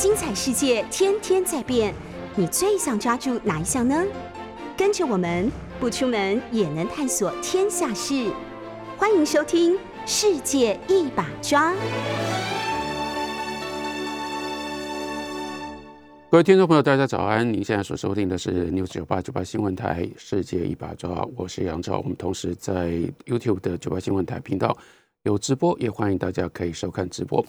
[0.00, 1.94] 精彩世界天天在变，
[2.34, 4.02] 你最想抓住哪一项呢？
[4.74, 8.32] 跟着我们不出门也能探索天下事，
[8.96, 9.74] 欢迎收听
[10.06, 11.72] 《世界一把抓》。
[16.30, 17.52] 各位听众朋友，大家早安！
[17.52, 21.98] 您现在所收听的是 News 九八九八新闻台《世界一把抓》，我是杨超。
[21.98, 22.92] 我们同时在
[23.26, 24.74] YouTube 的九八新闻台频道
[25.24, 27.44] 有直播，也欢迎大家可以收看直播。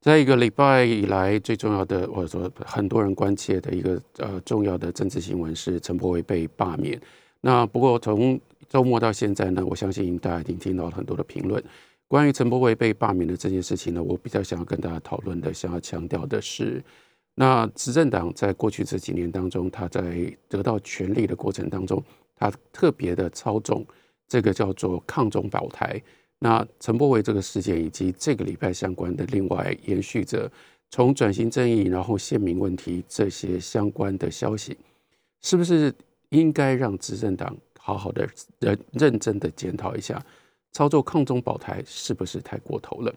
[0.00, 6.98] 在一个礼拜以来，最重要的或者说很多人关切的一个呃重要的政治新闻是陈柏惟被罢免。
[7.42, 11.62] 那不过从周末到现在呢，我相信大家已经听到了很多的评论
[12.08, 14.02] 关于陈柏惟被罢免的这件事情呢。
[14.02, 16.82] 我比较想要跟大家讨论的，想要强调的是，
[17.34, 20.02] 那执政党在过去这几年当中，他在
[20.48, 22.02] 得到权力的过程当中，
[22.36, 23.84] 他特别的操纵
[24.26, 26.00] 这个叫做抗中保台。
[26.42, 30.50] 那陈柏惟这个事件，以及这个礼拜相关的另外延续着
[30.88, 34.74] 从转型正义，然后县民问题这些相关的消息，
[35.42, 35.94] 是不是
[36.30, 38.26] 应该让执政党好好的
[38.58, 40.18] 认认真的检讨一下，
[40.72, 43.14] 操作抗中保台是不是太过头了？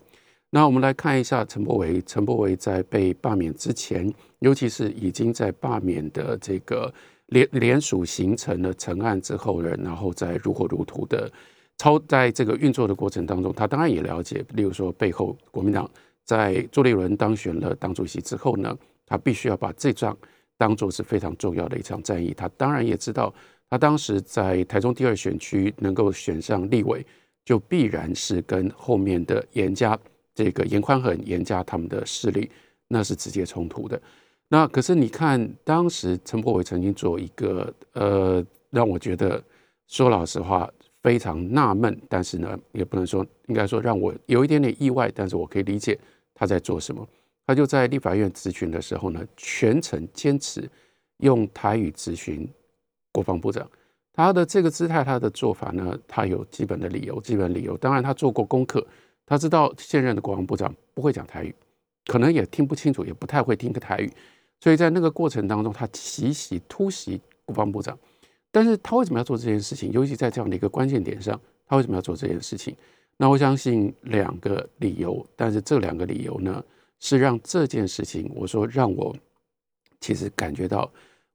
[0.50, 6.94] 那我们来看一下陈柏惟，陈柏惟在被罢免之前，尤其是已经在罢免的这个
[7.28, 11.32] 联联署形成了成案之后呢，然后再如火如荼的。
[11.78, 15.90] 超在这个运作的过程当中，他当然也了解，例如说背后国民党
[16.24, 20.18] 在朱立伦当选了党主席之后呢，他必须要把这仗
[20.58, 22.34] 当做是非常重要的一场战役。
[22.34, 23.34] 他当然也知道，
[23.70, 27.06] 他当时在台中第二选区能够选上立委，
[27.44, 30.00] 就必然是跟后面的严家
[30.34, 32.50] 这个严宽恒、严家他们的势力
[32.88, 34.02] 那是直接冲突的。
[34.48, 39.44] 那可是你看，当时陈柏伟曾经做一个呃，让我觉得
[39.88, 40.72] 说老实话。
[41.04, 46.00] 非常纳闷，但是呢，也不能说，应该说让我有一点点意外，但是我可以理解
[46.34, 47.06] 他在做什么。
[47.46, 50.68] 他就在立法院咨询的时候呢，全程坚持
[51.18, 52.50] 用台语咨询
[53.12, 53.70] 国防部长。
[54.14, 57.76] 他的这个姿态，他的做法呢，他有基本的理由，基本理由。
[57.76, 58.86] 当然，他做过功课，
[59.26, 61.54] 他知道现任的国防部长不会讲台语，
[62.06, 64.10] 可能也听不清楚，也不太会听个台语，
[64.62, 67.98] 所以在那个过程当中，他奇袭突袭国防部长。
[68.54, 69.92] 但是他为什么要做这件事情？
[69.92, 72.76] 尤其在这样的一个关键点上，他为什么要做这件事情？
[73.18, 76.64] 那我相信两个理由，但是这两个理由呢，
[77.00, 79.16] 是让这件事情，我说让我
[80.00, 80.88] 其实感觉到，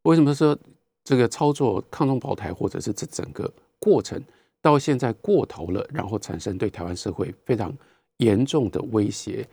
[0.02, 0.56] 为什么说
[1.02, 4.22] 这个操作抗中保台，或者是这整个过程
[4.62, 7.76] 到现在过头了，然后产生对台湾社会非常
[8.18, 9.44] 严重的威胁，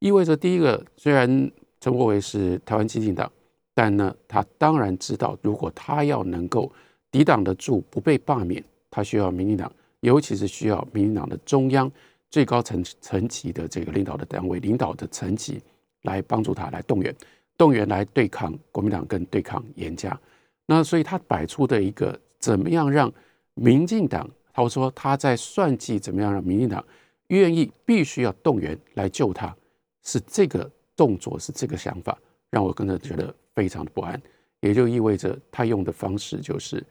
[0.00, 1.50] 意味着第一个，虽然
[1.80, 3.30] 陈国维是台湾激进党，
[3.72, 6.72] 但呢，他当然知道，如果他要能够
[7.16, 11.90] 抵挡得住不被罢免，他需要民进党，尤其是需要民进党的中央
[12.28, 15.58] 最高层层级的这个领导的单位、领导的层级
[16.02, 17.16] 来帮助他来动员，
[17.56, 20.14] 动员来对抗国民党跟对抗严家。
[20.66, 23.10] 那所以他摆出的一个怎么样让
[23.54, 26.84] 民进党，他说他在算计怎么样让民进党
[27.28, 29.56] 愿意必须要动员来救他，
[30.02, 32.18] 是这个动作是这个想法，
[32.50, 34.20] 让我跟着觉得非常的不安，
[34.60, 36.84] 也就意味着他用的方式就是。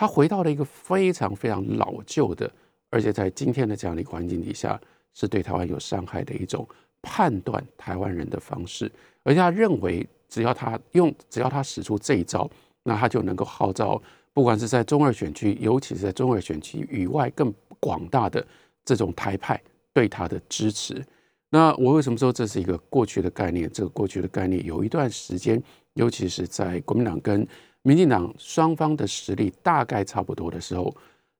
[0.00, 2.50] 他回到了一个非常非常老旧的，
[2.88, 4.80] 而且在今天的这样的一个环境底下，
[5.12, 6.66] 是对台湾有伤害的一种
[7.02, 8.90] 判断台湾人的方式。
[9.24, 12.50] 而且他认为，只要他用，只要他使出这一招，
[12.82, 14.00] 那他就能够号召，
[14.32, 18.42] 不管是在中二选区，尤其是在中二选区以外更广大的
[18.82, 19.60] 这种台派
[19.92, 21.04] 对他的支持。
[21.50, 23.70] 那我为什么说这是一个过去的概念？
[23.70, 25.62] 这个过去的概念有一段时间，
[25.92, 27.46] 尤其是在国民党跟
[27.82, 30.94] 民进党双方的实力大概差不多的时候，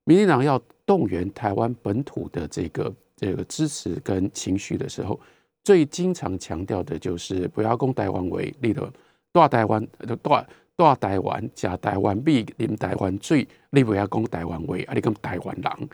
[0.04, 5.20] 民进党要动员台湾本土的这个这个支持跟情绪的时候，
[5.62, 8.90] 最经常强调的就是不要攻台湾为立的
[9.32, 9.86] 大台湾
[10.22, 15.88] 大大台湾加台湾币领台湾最你不要攻台湾为啊你跟台湾狼，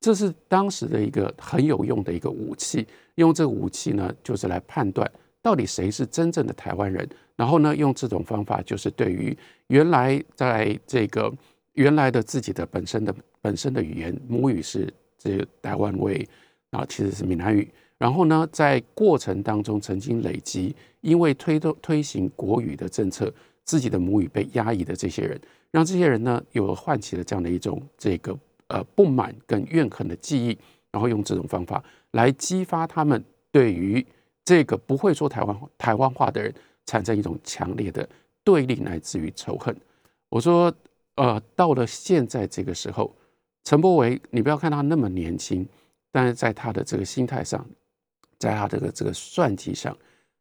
[0.00, 2.86] 这是当时的一个很有用的一个武器，
[3.16, 5.10] 用这个武器呢，就是来判断
[5.42, 7.06] 到底谁是真正的台湾人。
[7.38, 9.36] 然后呢，用这种方法，就是对于
[9.68, 11.32] 原来在这个
[11.74, 16.28] 原来的自己的本身的本身的语言母语是这个台湾味
[16.70, 17.70] 啊，其实是闽南语。
[17.96, 23.32] 然后呢，在过程当中曾经累积，因为推动推行国语的政策，
[23.62, 25.40] 自己的母语被压抑的这些人，
[25.70, 28.36] 让这些人呢有唤起了这样的一种这个
[28.66, 30.58] 呃不满跟怨恨的记忆，
[30.90, 31.80] 然后用这种方法
[32.10, 34.04] 来激发他们对于
[34.44, 36.52] 这个不会说台湾台湾话的人。
[36.88, 38.08] 产生一种强烈的
[38.42, 39.76] 对立，来自于仇恨。
[40.30, 40.74] 我说，
[41.16, 43.14] 呃，到了现在这个时候，
[43.62, 45.68] 陈柏维，你不要看他那么年轻，
[46.10, 47.62] 但是在他的这个心态上，
[48.38, 49.94] 在他这个这个算计上，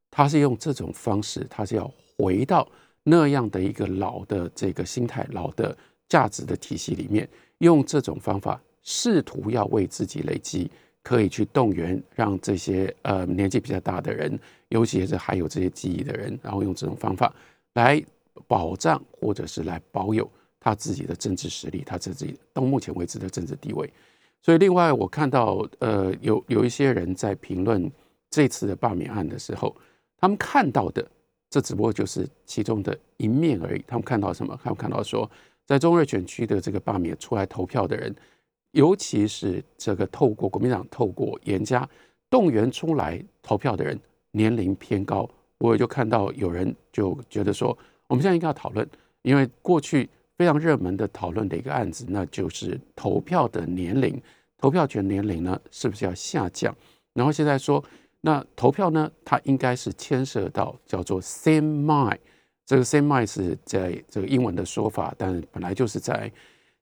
[0.09, 2.65] 他是用这种方式，他是要回到
[3.03, 5.77] 那样的一个老的这个心态、老的
[6.07, 7.27] 价值的体系里面，
[7.57, 10.71] 用这种方法试图要为自己累积，
[11.03, 17.33] 可以去动员，让这些呃年纪比较大的人，尤其是还有这些记忆的人，然后用这种方法
[17.73, 18.03] 来
[18.47, 20.29] 保障或者是来保有
[20.59, 23.91] 他自己的政治实力，他自己到目前为止的政治地位。
[24.41, 27.91] 所以，另外我看到呃有有一些人在评论
[28.29, 29.75] 这次的罢免案的时候。
[30.19, 31.07] 他们看到的，
[31.47, 33.85] 这只不过就是其中的一面而已。
[33.85, 34.59] 他们看到什么？
[34.63, 35.29] 他们看到说，
[35.63, 38.15] 在中日选区的这个罢免出来投票的人，
[38.71, 41.87] 尤其是这个透过国民党透过严家
[42.31, 43.95] 动员出来投票的人，
[44.37, 45.29] 年龄偏高。
[45.57, 48.87] 我也就看到有人就觉得说，我们现在应该要讨论，
[49.23, 50.07] 因为过去
[50.37, 54.21] 非常热门的讨论的一个案子，那就是投票的年龄，
[54.57, 56.73] 投票权年龄呢，是不是要下降？
[57.13, 57.83] 然后现在说。
[58.19, 59.09] 那投票呢？
[59.23, 62.17] 它应该是牵涉到叫做 same mind，
[62.65, 66.29] 这个 same mind 是在这个英文的说法，但本来就是在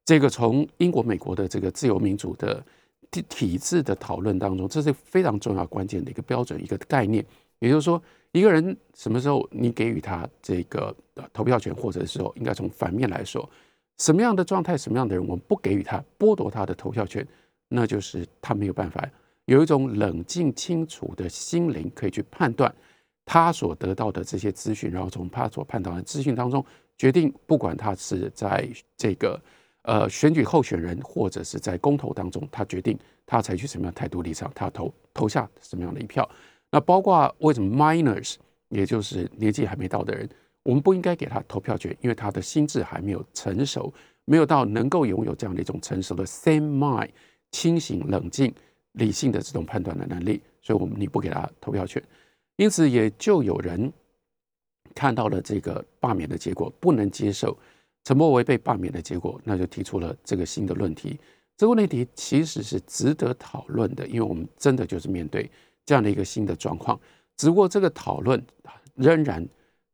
[0.06, 2.66] 这个从英国、美国的这个自由民主的
[3.12, 7.24] 体体制的讨论当中，这是非常重要、关键的一个标准、一个概念。
[7.60, 10.96] 也就是说，一个人什么时候你给予他这个
[11.31, 13.50] 投票权，或者是说应该从反面来说，
[13.98, 17.25] 什么样的状态、什么样的人，我们不给予他剥夺他的投票权，
[17.69, 19.07] 那就是他没有办法。
[19.46, 22.74] 有一种冷静清楚的心灵，可以去判断
[23.25, 26.66] 他所得到的这些资讯，然后从他所判断的资讯当中
[26.98, 28.68] 决定，不管他是在
[28.98, 29.40] 这个
[29.84, 36.28] 呃选举候选人，或者是在公投当中，他决定他采取什么样态度立场，他投投下什么样的一票。
[36.75, 38.36] 那包括为什么 minors，
[38.68, 40.30] 也就是年纪还没到的人，
[40.62, 43.94] 我们不应该给他投票权，因为他的心智还没有成熟，
[44.25, 47.07] 没有到能够拥有这样的一种成熟的 same mind，
[47.51, 48.54] 清醒冷静。
[48.92, 52.01] 理性的这种判断的能力，所以我们你不给他投票权，
[52.57, 53.92] 因此也就有人
[54.94, 57.57] 看到了这个罢免的结果，不能接受
[58.04, 61.18] 陈柏惟被罢免的结果，那就提出了这个新的论题。
[61.57, 65.50] 这个问题其实是值得讨论的，因为我们真的就是面对
[65.86, 67.00] 这样的一个新的状况。
[67.38, 68.42] 只不过这个讨论
[68.96, 69.48] 仍然，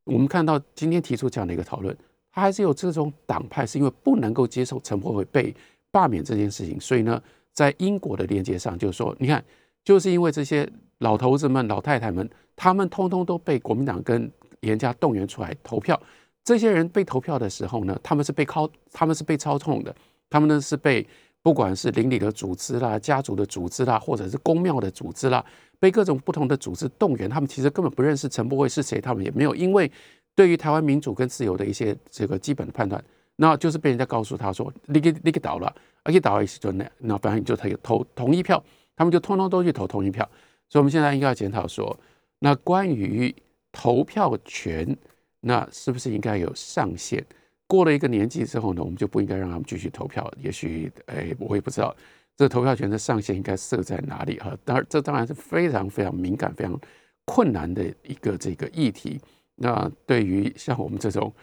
[0.03, 1.95] 我们看到今天提出这样的一个讨论，
[2.31, 5.53] 他还是有这种党派是因为不能够接受陈柏惟被
[5.91, 7.21] 罢免这件事情，所以呢。
[7.53, 9.43] 在英国的连接上，就是说，你看，
[9.83, 10.65] 就是因为这些
[10.99, 16.01] 老头子们、老太太们，他们通通都被国民党跟严家动员出来投票。
[16.45, 19.93] 这些人被投票的时候呢，他们是被操，他们是被操控的，
[20.29, 21.05] 他们呢是被
[21.43, 25.43] 不管是邻里的组织啦、家族的组织啦，或者是公庙的组织啦，
[25.79, 27.29] 被各种不同的组织动员。
[27.29, 29.91] 他们其实根本不认识陈伯惠是谁，他们也没有因为
[30.35, 33.03] 对于台湾民主跟自由的一些这个基本的判断。
[33.37, 35.73] 那就是被人家告诉他说，你给你给倒了，
[36.03, 38.63] 而且倒了一就那那反正你就他投同一票，
[38.95, 40.23] 他们就通通都去投同一票。
[40.69, 41.97] 所以我们现在应该要检讨说，
[42.39, 43.33] 那关于
[43.71, 44.95] 投票权，
[45.39, 47.25] 那是不是应该有上限？
[47.71, 50.29] 过了一个年纪之后呢，我们就不应该让他们继续投票。
[50.43, 51.95] 也许，哎，我也不知道
[52.35, 54.57] 这投票权的上限应该设在哪里哈。
[54.65, 56.77] 当然，这当然是非常非常敏感、非常
[57.23, 59.21] 困难的一个这个议题。
[59.55, 61.33] 那对于像我们这种。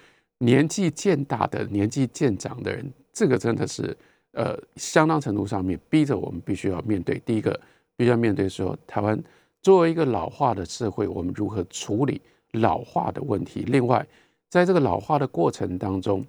[0.41, 3.97] 年纪渐大的、年纪渐长的人，这个真的是
[4.35, 7.21] 呃，相当程度上面逼着我们必须要面对。
[7.27, 7.61] 第一个，
[7.97, 9.21] 必须要面对说，台湾
[9.63, 13.65] 作为一个老化的社会，我们如何处理老化的问题？
[13.67, 14.07] 另外，
[14.49, 16.25] 在这个老化的过程当中，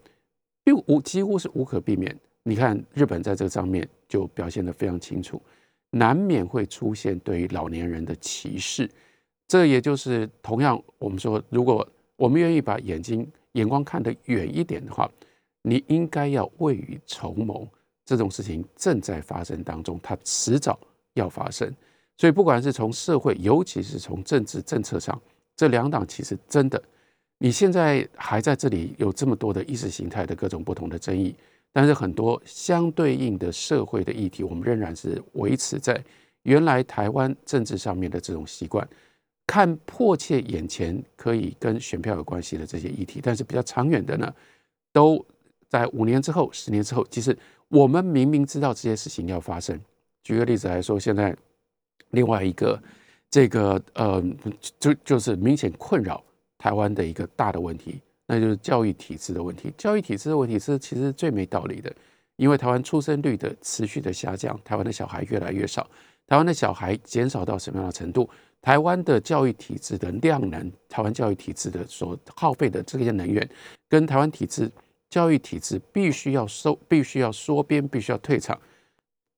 [0.65, 2.17] 又无几乎是无可避免。
[2.43, 5.41] 你看，日本在这个上面就表现得非常清楚，
[5.91, 8.89] 难免会出现对于老年人的歧视。
[9.47, 13.29] 这也就是同样，我们说，如果我们愿意把眼睛。
[13.53, 15.09] 眼光看得远一点的话，
[15.63, 17.67] 你应该要未雨绸缪。
[18.05, 20.79] 这种事情正在发生当中，它迟早
[21.15, 21.67] 要发生。
[22.15, 25.19] 所以，不管是从社会，尤其是从政治政策上，
[25.55, 26.81] 这两党其实真的，
[27.39, 31.33] 你现在还在这里有这么多的意识形态的各种不同的争议，
[31.71, 36.03] 但是很多相对应的社会的议题，我们仍然是维持在
[36.43, 38.87] 原来台湾政治上面的这种习惯。
[39.47, 44.31] 看迫切眼前可以跟选票有关系的这些议题，但是比较长远的呢，
[44.93, 45.25] 都
[45.67, 47.07] 在五年之后、十年之后。
[47.09, 47.35] 其实
[47.67, 49.79] 我们明明知道这些事情要发生。
[50.23, 51.35] 举个例子来说，现在
[52.11, 52.79] 另外一个
[53.31, 54.23] 这个呃，
[54.77, 56.23] 就就是明显困扰
[56.59, 59.73] 台湾的一个大的问题，那就是教育体制的问题。
[59.75, 61.91] 教育体制的问题是其实最没道理的，
[62.35, 65.89] 因为台湾出生率的持续的下降，台湾的小孩越来越少，
[66.27, 68.29] 台湾的小孩减少到什么样的程度？
[68.61, 73.49] 台湾的教育体制的量能，台湾教育体制的所耗费的这些能源，
[73.87, 74.69] 跟台湾体制
[75.09, 78.59] 教育体制必须要收，必须要缩编，必须要退场。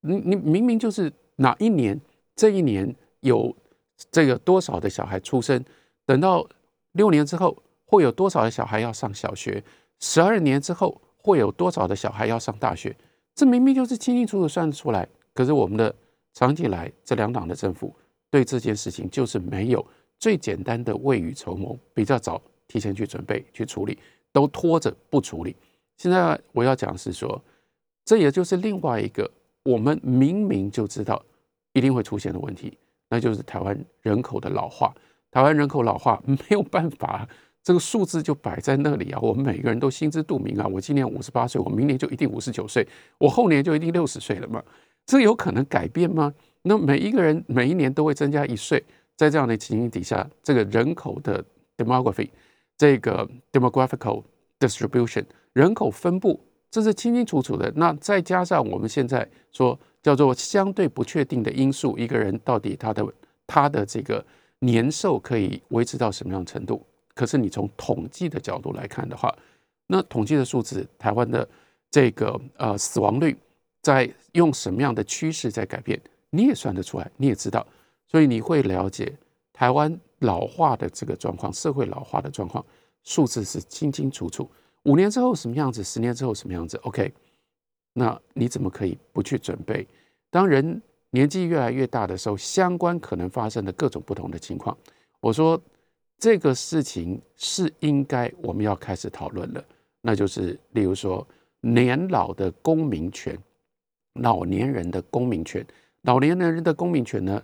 [0.00, 1.98] 你你明明就是哪一年，
[2.34, 3.56] 这一年有
[4.10, 5.64] 这个多少的小孩出生，
[6.04, 6.44] 等到
[6.92, 9.62] 六年之后会有多少的小孩要上小学？
[9.98, 12.96] 十二年之后会有多少的小孩要上大学？
[13.34, 15.08] 这明明就是清清楚楚算得出来。
[15.34, 15.94] 可是我们的
[16.34, 17.94] 长期以来这两党的政府
[18.30, 19.86] 对这件事情就是没有
[20.18, 23.98] 最简单的未雨绸缪，比较早提前去准备去处理，
[24.32, 25.56] 都拖着不处理。
[25.96, 27.40] 现在我要讲是说，
[28.04, 29.30] 这也就是另外一个
[29.62, 31.22] 我们明明就知道
[31.72, 32.76] 一定会出现的问题，
[33.08, 34.92] 那就是台湾人口的老化。
[35.32, 37.26] 台湾人口老化 没有办法，
[37.64, 40.66] 这个数字就摆在那里啊，我们每个人都心知肚明啊。
[40.66, 42.86] 我今年五十八岁，我明年就一定五十九岁，
[43.18, 44.62] 我后年就一定六十岁了嘛。
[45.06, 46.32] 这有可能改变吗？
[46.62, 48.84] 那每一个人每一年都会增加一岁，
[49.16, 51.42] 在这样的情形底下，这个人口的
[51.78, 52.28] demography，
[52.76, 54.22] 这个 demographical
[54.60, 55.24] distribution
[55.54, 56.38] 人口分布，
[56.70, 57.72] 这是清清楚楚的。
[57.74, 63.06] 那再加上我们现在说叫做相对不确定的因素，一个人到底他的
[63.46, 64.22] 他的这个。
[64.64, 66.86] 年寿可以维持到什么样程度？
[67.14, 69.36] 可是你从统计的角度来看的话，
[69.88, 71.46] 那统计的数字，台湾的
[71.90, 73.36] 这个呃死亡率
[73.80, 76.00] 在用什么样的趋势在改变？
[76.30, 77.66] 你也算得出来，你也知道，
[78.06, 79.12] 所以你会了解
[79.52, 82.64] 台湾老化的这个状况，社会老化的状况，
[83.02, 84.48] 数字是清清楚楚。
[84.84, 85.82] 五年之后什么样子？
[85.82, 87.12] 十年之后什么样子？OK，
[87.92, 89.88] 那你怎么可以不去准备？
[90.30, 90.80] 当人。
[91.12, 94.76] 年纪越来越大的时候，相关可能发生的各种不同的情况，
[95.20, 95.60] 我说
[96.18, 99.62] 这个事情是应该我们要开始讨论了。
[100.00, 101.26] 那就是例如说
[101.60, 103.38] 年老的公民权，
[104.14, 105.64] 老年人的公民权，
[106.02, 107.42] 老年人的公民权呢，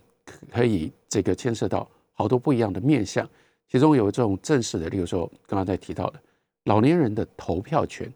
[0.51, 3.29] 可以这个牵涉到好多不一样的面向，
[3.69, 6.19] 其中有这种正式的，例如说刚刚在提到的
[6.65, 8.11] 老年人的投票权，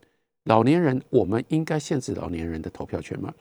[0.44, 3.32] 老年人我们应该限制老年人的投票权吗？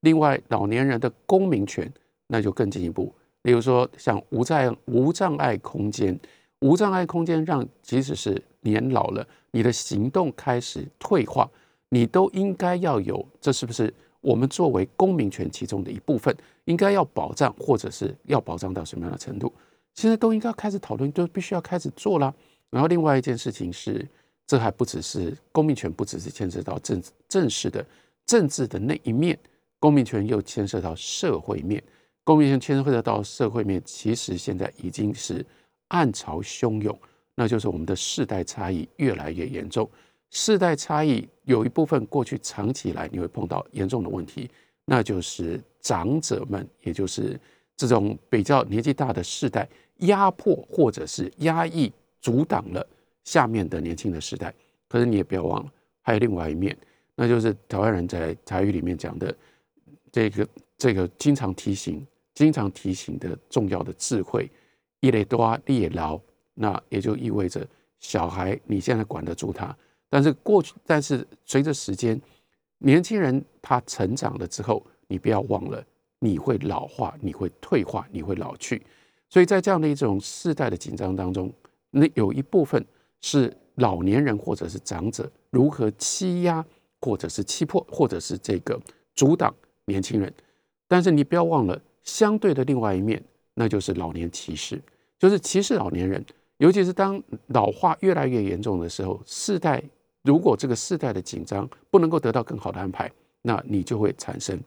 [0.00, 1.92] 另外，老年人的公民权
[2.26, 6.18] 那就更进一步，例如说像无障无障碍空间，
[6.60, 11.50] 无障碍空间让即使是年老了，你的行动开始退化，
[11.90, 19.52] 你都应该要有，这是不是我们作为公民权其中的一部分，应该要保障，或者是要保障到什么样的程度？
[19.94, 22.34] 现在都应该开始讨论，都必须要开始做了。
[22.70, 24.06] 然后另外一件事情是，
[24.46, 27.84] 这还不只是公民权，不只是牵涉到政正式的
[28.24, 29.38] 政治的那一面。
[29.80, 31.82] 公民权又牵涉到社会面，
[32.22, 35.44] 公民权牵涉到社会面，其实现在已经是
[35.88, 36.96] 暗潮汹涌，
[37.34, 39.88] 那就是我们的世代差异越来越严重。
[40.28, 44.50] 世代差异有一部分过去长期以来你会碰到严重的问题，
[44.84, 47.40] 那就是长者们，也就是
[47.74, 49.66] 这种比较年纪大的世代
[50.00, 52.86] 压迫或者是压抑、阻挡了
[53.24, 54.54] 下面的年轻的时代。
[54.88, 55.72] 可是你也不要忘了，
[56.02, 56.76] 还有另外一面，
[57.14, 59.34] 那就是台湾人在台语里面讲的。
[60.12, 64.50] 这个这个经常提醒、经常提醒的重要的智慧，
[65.00, 66.20] 一类多列牢，
[66.54, 67.66] 那也就意味着
[67.98, 69.76] 小孩你现在管得住他，
[70.08, 72.20] 但是过去，但是随着时间，
[72.78, 75.84] 年轻人他成长了之后，你不要忘了，
[76.18, 78.82] 你会老化，你会退化，你会老去，
[79.28, 81.52] 所以在这样的一种世代的紧张当中，
[81.90, 82.84] 那有一部分
[83.20, 86.64] 是老年人或者是长者如何欺压，
[87.00, 88.80] 或者是欺迫，或者是这个
[89.14, 89.54] 阻挡。
[89.90, 90.32] 年轻人，
[90.86, 93.22] 但是你不要忘了，相对的另外一面，
[93.54, 94.80] 那就是老年歧视，
[95.18, 96.24] 就是歧视老年人。
[96.58, 99.82] 尤其是当老化越来越严重的时候，世代
[100.22, 103.10] 如果这个世代的紧张不能够得到更好的安排，
[103.42, 104.60] 那你就会产生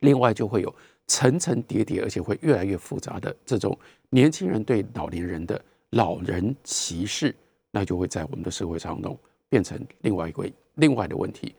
[0.00, 0.72] 另外就会有
[1.08, 3.76] 层层叠叠，而且会越来越复杂的这种
[4.08, 7.34] 年轻人对老年人的老人歧视，
[7.72, 9.18] 那就会在我们的社会当中
[9.48, 11.54] 变成另外一个另外的问题。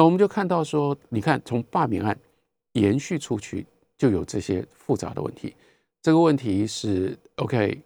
[0.00, 2.18] 那我们就看到说，你看从罢免案
[2.72, 3.66] 延续出去，
[3.98, 5.54] 就有这些复杂的问题。
[6.00, 7.78] 这个问题是 OK，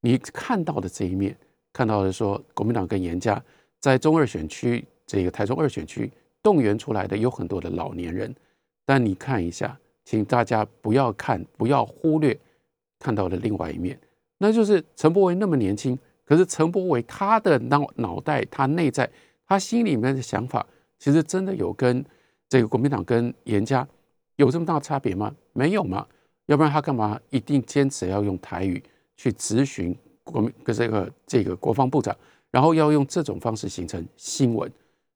[0.00, 1.36] 你看到的这一面，
[1.72, 3.42] 看到的说国民党跟严家
[3.80, 6.08] 在中二选区这个台中二选区
[6.44, 8.32] 动员出来的有很多的老年人，
[8.86, 12.38] 但你看一下，请大家不要看，不要忽略
[13.00, 13.98] 看到的另外一面，
[14.38, 19.10] 那就是陈柏维那么年轻，可是陈柏维他的脑脑袋，他内在，
[19.44, 20.64] 他心里面的想法。
[20.98, 22.04] 其实真的有跟
[22.48, 23.86] 这个国民党跟严家
[24.36, 25.34] 有这么大差别吗？
[25.52, 26.06] 没有嘛，
[26.46, 28.82] 要不然他干嘛一定坚持要用台语
[29.16, 32.16] 去咨询国民跟这个这个国防部长，
[32.50, 34.70] 然后要用这种方式形成新闻？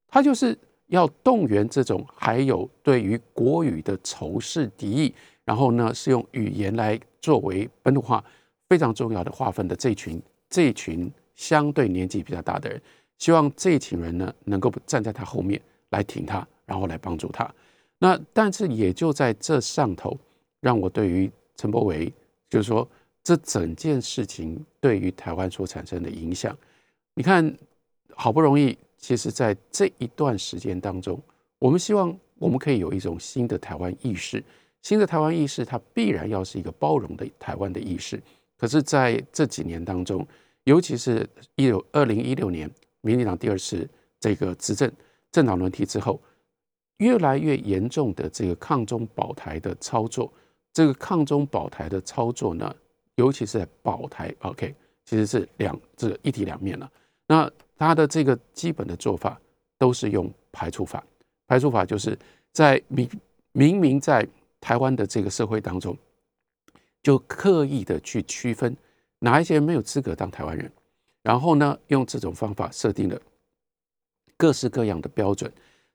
[0.08, 0.56] 他就是
[0.88, 8.22] 要动员这种还有对于国语的仇视敌意，然后呢是用语言来作为本土化
[8.68, 10.20] 非常重要的划分的这群
[10.50, 12.82] 这群相对年纪比较大的人，
[13.18, 15.60] 希望这一群人呢能够站在他后面。
[15.92, 17.49] 来挺他，然后来帮助他。
[17.99, 20.18] 那但是也就在这上头，
[20.61, 22.12] 让我对于陈伯维，
[22.50, 22.87] 就是说
[23.22, 26.56] 这整件事情对于台湾所产生的影响。
[27.14, 27.56] 你看，
[28.14, 31.20] 好不容易，其实在这一段时间当中，
[31.58, 34.42] 我们希望我们可以有一种新的台湾意识。
[34.80, 38.20] 新的台湾意识，它必然要是一个包容的台湾的意识。
[38.58, 40.26] 可是，在这几年当中，
[40.64, 42.68] 尤其是一六二零一六年，
[43.00, 44.90] 民进党第二次这个执政
[45.32, 46.20] 政党轮替之后，
[46.98, 50.32] 越来越严重的这个抗中保台的操作，
[50.72, 52.72] 这个抗中保台的操作呢，
[53.16, 54.74] 尤其是在保台，OK，
[55.04, 56.88] 其实是两这个一体两面了。
[57.26, 59.40] 那他的这个基本的做法
[59.78, 61.02] 都是用排除法，
[61.48, 62.16] 排除法就是
[62.52, 63.08] 在明
[63.52, 64.26] 明明在
[64.60, 65.96] 台湾的这个社会当中，
[67.02, 68.76] 就刻意的去区分。
[69.18, 70.70] 哪一些人没有资格当台湾人？
[71.22, 73.20] 然后呢，用这种方法设定了
[74.42, 75.49] 各式各样的标准，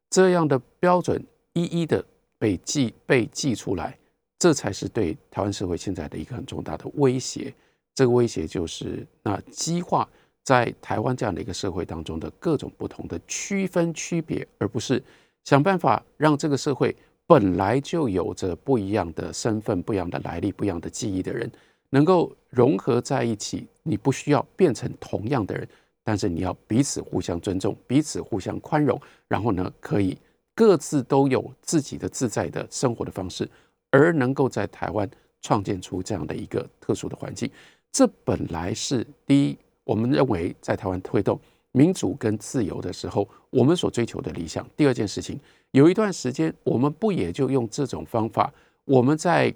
[0.09, 2.01] 这样的标准一一的
[2.39, 3.97] 被记被记出来，
[4.39, 7.53] 这才是对台湾社会现在的一个很重大的威胁。
[7.93, 10.07] 这个威胁就是那激化
[10.43, 15.03] 在台湾这样的一个社会当中的各种不同的区分区别，而不是
[15.43, 21.51] 想办法让这个社会本来就有着不一样的身份、不一样的来历、不一样的记忆的人。
[21.89, 25.67] 能够融合在一起，你不需要变成同样的人，
[26.07, 28.97] 但是你要彼此互相尊重，彼此互相宽容，
[29.27, 30.17] 然后呢，可以
[30.55, 33.45] 各自都有自己的自在的生活的方式，
[33.89, 35.09] 而能够在台湾
[35.41, 37.51] 创建出这样的一个特殊的环境。
[37.91, 41.37] 这本来是第一，我们认为在台湾推动
[41.73, 44.65] 民主跟自由的时候，我们所追求的理想。
[44.77, 45.37] 第二件事情，
[45.71, 48.49] 有一段时间，我们不也就用这种方法，
[48.85, 49.53] 我们在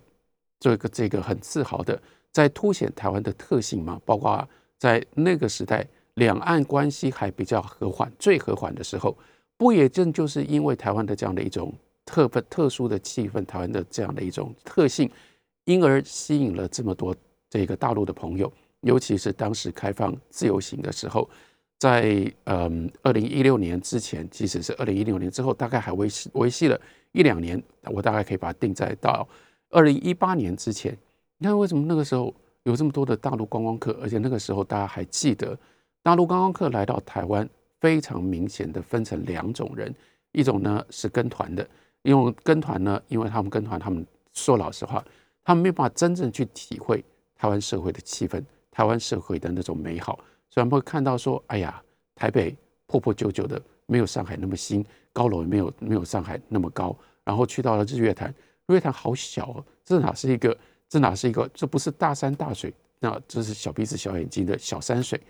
[0.60, 1.98] 这个这个很自豪的。
[2.34, 9.18] 在凸显台湾的特性嘛，包括在那个时代，两岸关系还比较和缓，最和缓的时候，
[9.58, 11.74] 不也正就是因为台湾的这样的一种
[12.06, 15.10] 特分特殊的气氛，台湾的这样的一种特性，
[15.66, 17.16] 因而吸引了这么多
[17.50, 18.52] 这个大陆的朋友，
[18.82, 21.30] 尤其是当时开放自由行的时候，
[21.80, 26.80] 在嗯二零一六年之前，即使是二零一六年之后，大概还维系维系了
[27.12, 29.28] 一两年，我大概可以把它定在到
[29.70, 30.98] 二零一八年之前。
[31.38, 33.98] 你看，为什么那个时候有这么多的大陆观光客？
[34.02, 35.58] 而且那个时候大家还记得，
[36.04, 37.48] 大陆观光客来到台湾，
[37.80, 39.94] 非常明显的分成两种人，
[40.32, 41.68] 一种呢是跟团的，
[42.02, 45.04] 因为跟团呢，因为他们跟团，他们说老实话，
[45.44, 47.04] 他们没办法真正去体会
[47.36, 50.16] 台湾社会的气氛，台湾社会的那种美好，
[50.50, 51.82] 所以他们会看到说，哎呀，
[52.16, 52.56] 台北
[52.88, 54.84] 破破旧旧的，没有上海那么新，
[55.14, 58.34] 高楼也没有没有上海那么高，然后去到了日月潭，
[58.66, 60.58] 日月潭好小哦，这哪是一个？
[60.90, 61.48] 这哪是一个？
[61.54, 65.22] 这不是大山大水，那这是小鼻子小眼睛的小山水。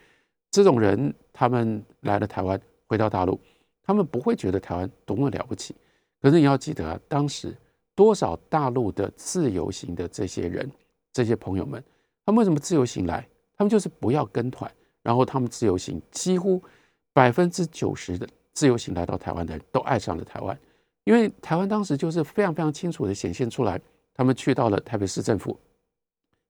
[0.52, 3.40] 这种人，他们来了台湾，回到大陆，
[3.82, 5.74] 他们不会觉得台湾多么了不起。
[6.22, 7.56] 可是你要记得啊，当时
[7.96, 10.70] 多少大陆的自由行的这些人，
[11.14, 11.84] 这些朋友们，
[12.26, 13.28] 他们为什么自由行来？
[13.58, 14.70] 他们就是不要跟团，
[15.02, 16.62] 然后他们自由行，几乎
[17.14, 20.58] 百分之九十的自由行来到台湾的人都爱上了台湾，
[21.06, 23.80] 因为台湾当时就是非常非常清楚的显现出来。
[24.14, 25.58] 他们去到了台北市政府，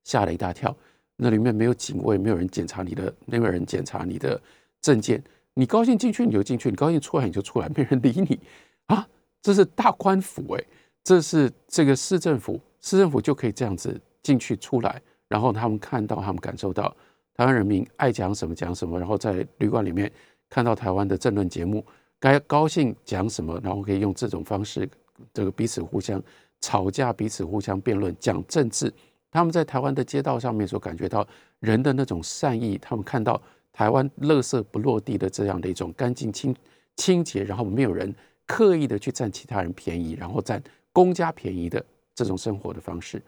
[0.04, 0.76] 吓了一大跳。
[1.24, 4.42] 那里面没有警卫，没有人检查你的，没有人检查你的
[4.82, 5.24] 证件。
[5.54, 8.40] 你高兴进去你就进去，你高兴出来你就出来， 没人理你
[8.88, 9.08] 啊！
[9.40, 10.64] 这是大官府哎，
[11.04, 15.00] 这是这个市政府，市政府就可以这样子进去出来。
[15.28, 16.90] 然后他们看到，他们感受到
[17.36, 20.12] 台湾人民爱讲什么讲什么，然后在旅馆里面
[20.50, 21.86] 看到台湾的政论节目，
[22.20, 24.90] 该高兴讲什么，然后可以用这种方式，
[25.32, 26.20] 这个彼此互相。
[26.64, 28.94] 吵架，彼此互相辩论，讲政治。
[29.32, 31.26] 他们在台湾的街道上面所感觉到
[31.60, 33.42] 人的那种善意，他们看到
[33.72, 36.54] 台湾垃圾不落地的这样的一种干净清
[36.98, 38.14] 清洁，然后没有人
[38.46, 43.22] 刻意的去占其他人便宜，然后占公家便宜的这种生活的方式。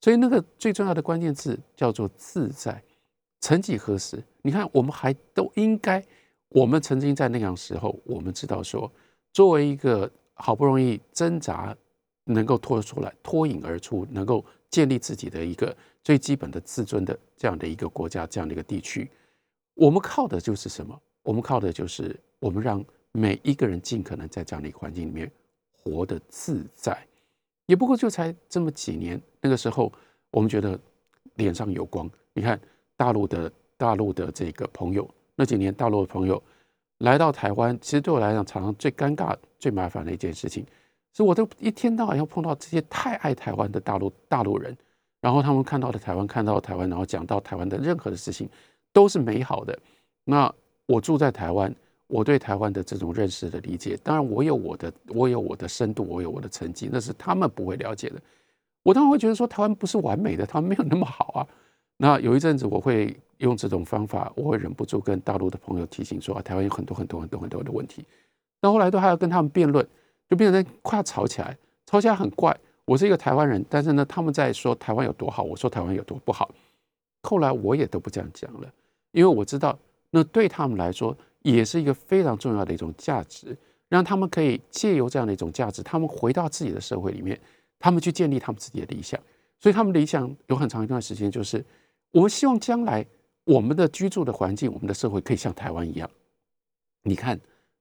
[0.00, 2.82] 所以那个最重要的关键字叫做自在。
[3.40, 6.02] 曾几何时，你看我们还都应该，
[6.48, 8.90] 我们曾经在那样时候，我们知道说，
[9.32, 11.76] 作为一个好不容易挣扎。
[12.26, 19.10] 能够脱出来、脱颖而出，能够建立自己的一个最基本的自尊的这样的一个国家、这样的一个地区，
[19.74, 20.98] 我们靠的就是什么？
[21.22, 25.30] 我们靠的就是我们让每一个人尽可能在这样的一个环境里面
[25.70, 26.96] 活得自在。
[27.66, 29.92] 也不过就才这么几年，那个时候
[30.30, 30.78] 我们觉得
[31.34, 32.10] 脸上有光。
[32.32, 32.58] 你看
[32.96, 36.42] 大陆的大陆的这个朋友，那几年大陆的朋友
[36.98, 40.64] 来到台湾，其实对我来讲，常常最尴尬、最麻烦的一件事情。
[41.12, 44.76] 所以我都一天到晚要碰到这些太爱台湾的大陆大陆人，
[45.20, 48.48] 然后他们看到的台湾，看到台湾，然后讲到台湾的任何的事情
[48.92, 49.78] 都是美好的。
[50.24, 50.52] 那
[50.86, 51.74] 我住在台湾，
[52.06, 58.20] 我对台湾的这种认识的理解，当然我有我的，我有我的深度，我有我的成绩，那是他们不会了解的。
[58.82, 61.46] 我当然会觉得说台湾不是完美的，台湾没有那么好啊。
[61.96, 68.04] 那有一阵子我会用这种方法，我会忍不住跟大陆的朋友提醒说啊，台湾有很多很多很多很多的问题。
[68.62, 69.86] 那后来都还要跟他们辩论，
[70.30, 72.56] 就变成快要吵起来，吵起来很怪。
[72.84, 76.48] 我是一个台湾人，但是呢，他们在说台湾有多好，我说台湾有多不好。
[77.22, 78.72] 后来我也都不这样讲了，
[79.10, 79.78] 因为我知道
[80.10, 83.56] 那对他们来说也是一个非常重要的一种价值，
[83.88, 87.38] 让他们可以借由这样的一种价值，他们回到自己的社会里面，
[87.78, 89.20] 他们去建立他们自己的理想。
[89.58, 91.62] 所以他们理想有很长一段时间就是，
[92.12, 93.04] 我们希望将来
[93.44, 96.08] 我们的居住的环境，我们的社会可以像台湾一样。
[97.02, 97.38] 你看，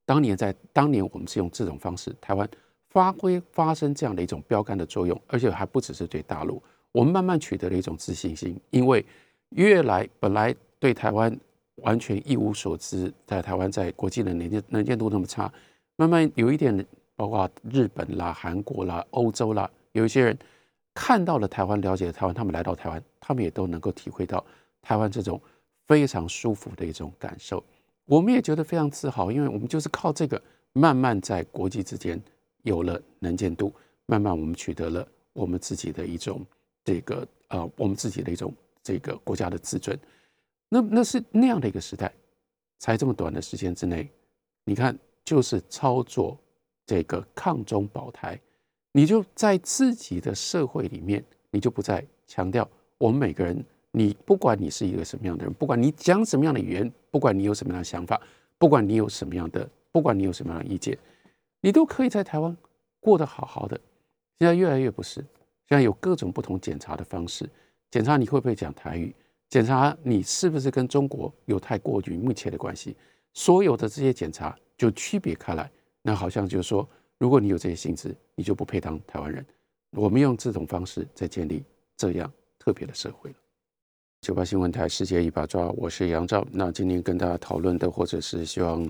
[0.10, 2.50] 当年在当年我们是用这种方式，台湾
[2.90, 6.60] 发挥发生这样的一种标杆的作用，而且还不只是对大陆，
[6.92, 9.06] 我们慢慢取得了一种自信心，因为
[9.50, 11.40] 越来本来对台湾
[11.84, 15.54] 完全一无所知，在台湾在国际的能见能见度那么差，
[15.96, 16.84] 慢慢有一点，
[17.16, 20.36] 包括日本啦、韩国啦、欧洲啦，有一些人。
[20.96, 24.44] 看到了台湾，了解了台湾，他们来到台湾，他们也都能够体会到
[24.82, 25.40] 台湾这种
[25.88, 27.64] 非常舒服的一种感受。
[28.10, 30.42] 我们也觉得非常自豪，因为我们就是靠这个，
[30.74, 32.20] 慢慢在国际之间
[32.64, 33.72] 有了能见度，
[34.08, 36.44] 慢慢我们取得了我们自己的一种
[36.84, 39.98] 这个呃，我们自己的一种这个国家的自尊。
[40.70, 42.12] 那那是那样的一个时代，
[42.80, 44.10] 才这么短的时间之内，
[44.64, 46.36] 你看，就是操作
[46.88, 48.40] 这个抗中保台。
[48.92, 52.68] 你就在自己的社会里面，你就不再强调
[52.98, 53.64] 我们每个人。
[53.92, 58.20] 你不管你是一个什么样的人，不管你讲什么样的语言，不管你有什么样的想法，
[58.58, 60.98] 不管你有什么样的，不管你有什么样的意见，
[61.62, 62.56] 你都可以在台湾
[63.00, 63.80] 过得好好的。
[64.38, 65.22] 现在越来越不是，
[65.68, 67.50] 现在有各种不同检查的方式，
[67.92, 69.14] 检查你会不会讲台语，
[69.50, 72.96] 检查你是不是跟中国有太过于密切的关系。
[73.34, 75.72] 所有的这些检查就区别开来，
[76.02, 76.88] 那好像就是说。
[77.20, 79.46] 如果你有这些性质，你就不配当台湾人。
[79.92, 81.66] 我们用这种方式在建立
[81.98, 83.36] 这样特别的社会了。
[84.22, 86.46] 九八新闻台世界一把抓，我是杨照。
[86.52, 88.86] 那今天跟大家讨论的，或者是希望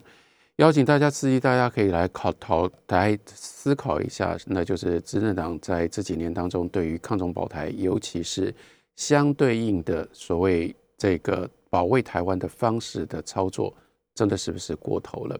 [0.56, 8.54] 邀请大家刺激大家可以来考讨来思考一下，那就是执政党在这几年当中对于抗中保台，尤其是
[8.96, 13.72] 相对应的所谓这个保卫台湾的方式的操作，
[14.16, 15.38] 真的是不是过头了？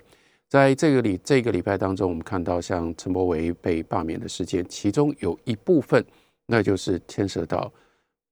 [0.48, 6.06] 在这个礼这个礼拜当中，我们看到像陈柏维被罢免的事件，其中有一部分，
[6.46, 7.72] 那就是牵涉到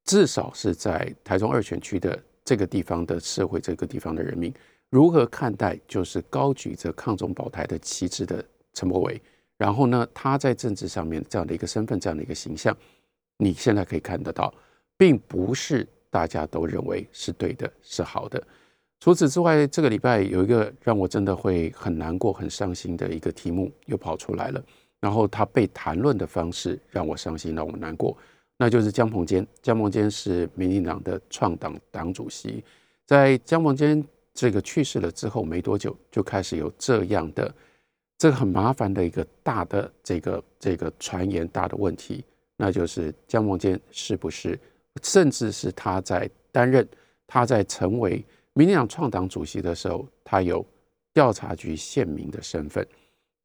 [0.08, 4.52] 至少是在台中二选区的这个地方的社会，这个地方的人民
[4.90, 8.44] 如何看待，就是高举着抗中保台的旗帜的
[8.74, 9.22] 陈柏伟。
[9.58, 12.76] 然后呢，他在政治上面这样的一个身份，这样的一个形象，
[13.38, 14.54] 你现在可以看得到，
[14.96, 18.42] 并不是大家都认为是对的，是好的。
[19.02, 24.64] 除此之外，这个礼拜有一个让我真的会很难过、很伤心的一个题目又跑出来了。
[25.00, 28.18] 然后他被谈论的方式让我伤心，让我难过。
[28.58, 29.46] 那就是江鹏坚。
[29.62, 32.64] 江鹏坚是民进党的创党党主席。
[33.06, 37.54] 在江鹏坚这个去世了之后没多久，就开始有这样的
[38.18, 42.24] 这个很麻烦的一个大的这个这个传言大的问题，
[42.56, 44.60] 那就是江鹏坚是不是，
[45.04, 46.88] 甚至是他在担任，
[47.26, 48.26] 他在成为。
[48.54, 50.66] 民进党创党主席的时候，他有
[51.14, 52.84] 调查局县民的身份，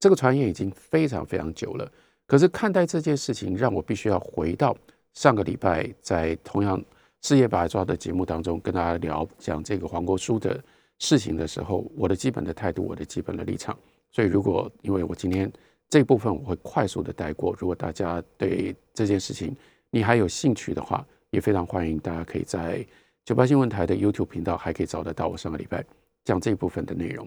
[0.01, 1.93] 这个传言已经非常非常久了。
[2.27, 4.75] 可是看待这件事情，让我必须要回到
[5.15, 6.83] 上个礼拜在同样
[7.21, 10.63] 事业把抓的节目当中，跟大家聊讲这个黄国书的
[10.99, 13.77] 事情的时候，我的基本的态度，我的基本的立场。
[14.11, 15.51] 所以，如果因为我今天
[15.89, 19.57] 这部分我会快速的带过，如果大家对这件事情
[19.91, 22.85] 你还有兴趣的话，也非常欢迎大家可以在。
[23.25, 25.85] 九八新闻台的 YouTube 频道还可以找得到我上个礼拜
[26.25, 27.25] 讲这部分的内容。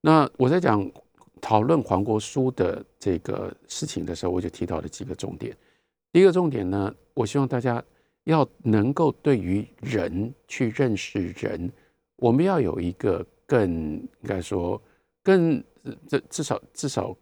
[0.00, 0.88] 那我在讲
[1.40, 5.56] 讨论黄国书的这个事情的时候，我就提到了几个重点。
[6.12, 7.82] 第一个重点呢，我希望大家
[8.24, 11.70] 要能够对于人去认识人，
[12.16, 14.80] 我们要有一个更应该说
[15.22, 15.62] 更
[16.06, 17.16] 这至少至少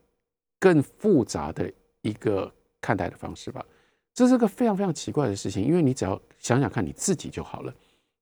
[0.59, 1.73] 更复杂的
[2.03, 3.65] 一个看待的方式吧。
[4.13, 7.75] 这是个非常非常奇怪的事情，因为你只要想想看你自己就好了。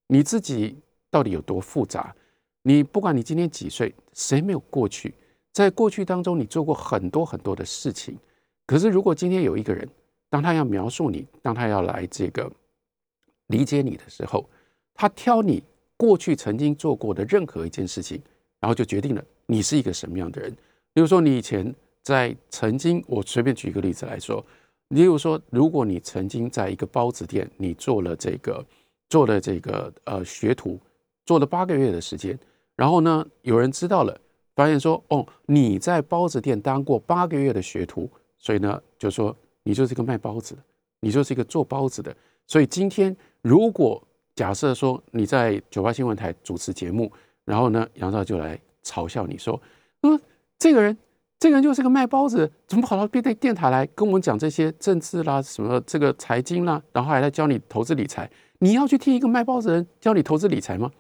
[0.07, 0.79] 你自己
[1.11, 2.15] 到底有多复杂？
[2.63, 5.15] 你不管你今天几岁，谁没有过去？
[5.53, 8.17] 在过去当中，你做过很多很多的事情。
[8.67, 9.89] 可是，如果今天有一个人，
[10.31, 12.51] 当他要描述你，当他要来这个
[13.49, 14.49] 理解你的时候，
[14.95, 15.63] 他挑你
[15.97, 18.21] 过去曾经做过的任何一件事情，
[18.61, 20.51] 然后就决定了你是一个什么样的人。
[20.93, 24.45] 比如说，你以前在曾经，我随便举一个例子来说，
[24.89, 28.65] 例如说，如果你曾经在一个包子店，你做了这个。
[29.11, 30.79] 做了这个呃学徒，
[31.25, 32.39] 做了八个月的时间，
[32.77, 34.15] 然后呢，有人知道了，
[34.55, 39.35] 发现说，哦，你在包子店当过八个月的学徒，所以呢，就说
[39.69, 40.63] 你就是一个卖包子的，
[41.01, 42.17] 你就是一个做包子的。
[42.47, 44.03] 所以今天如果
[44.35, 47.13] 假设说你在九八新闻台主持节目，
[47.45, 49.61] 然后呢，杨照就来嘲笑你说，
[50.01, 50.19] 说
[50.59, 50.97] 这个人，
[51.39, 58.31] 这个人就是个卖包子，怎么跑到电电台来跟我们讲这些政治啦、什么这个财经啦，然后还来教你投资理财？
[58.61, 60.91] 你要去听一个卖包子人教你投资理财吗？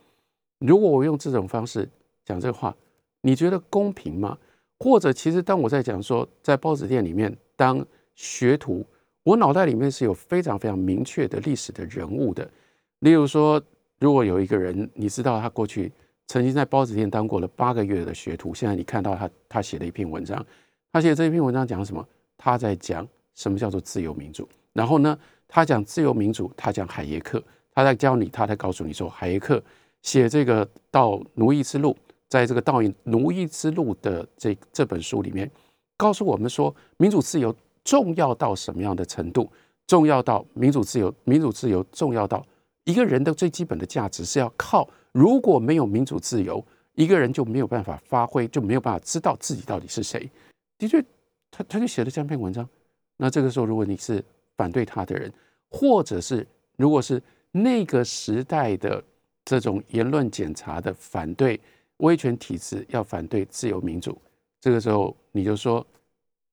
[0.58, 1.88] 如果我用这种方式
[2.26, 2.76] 讲这话，
[3.22, 4.36] 你觉得公平吗？
[4.78, 7.82] 或者，其实当我在讲说，在包子店里面当
[8.18, 8.84] 学徒，
[9.22, 12.50] 我脑袋里面是有非常非常明确的历史的人物的。
[12.98, 13.62] 例如说，
[14.00, 15.92] 如果有一个人，你知道他过去
[16.26, 20.44] 曾经在包子店当过了八个月的学徒，现在你看到他他写了一篇文章，
[20.92, 22.04] 他写这篇文章讲什么？
[22.36, 24.48] 他在讲什么叫做自由民主。
[24.72, 27.40] 然后呢，他讲自由民主，他讲海耶克，
[27.72, 29.62] 他在教你，他在告诉你说，海耶克
[30.02, 31.96] 写这个到奴役之路。
[32.28, 35.50] 在这个《倒影奴役之路》的这这本书里面，
[35.96, 37.54] 告诉我们说，民主自由
[37.88, 39.50] 重要到什么样的程度？
[39.86, 42.44] 重要到民主自由，民主自由重要到
[42.84, 46.62] 一个人的最基本的价值是要靠，如果没有民主自由，
[46.96, 50.30] 一个人就没有办法发挥，就没有办法知道自己到底是谁。
[50.76, 51.02] 的确，
[51.50, 52.68] 他他就写了这样一篇文章。
[53.16, 54.22] 那这个时候，如果你是
[54.58, 55.32] 反对他的人，
[55.70, 56.46] 或者是
[56.76, 59.02] 如果是那个时代的
[59.46, 61.58] 这种言论检查的反对。
[61.98, 64.16] 威权体制要反对自由民主，
[64.60, 65.84] 这个时候你就说，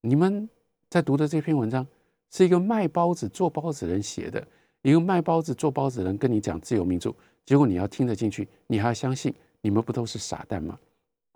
[0.02, 0.50] 你们
[0.96, 1.86] 在读的这篇文章
[2.32, 4.42] 是一个卖包子做包子人写的，
[4.82, 7.14] 一个卖包子做包子人跟你讲自由民主，
[7.46, 10.80] 结果你要听得进去，你还要相信，你们不都是傻蛋吗？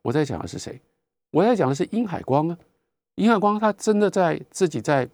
[0.02, 0.80] 我在讲的是谁？
[1.32, 2.58] 我在讲的是殷海光啊！
[3.16, 5.06] 殷海光他真的在自己在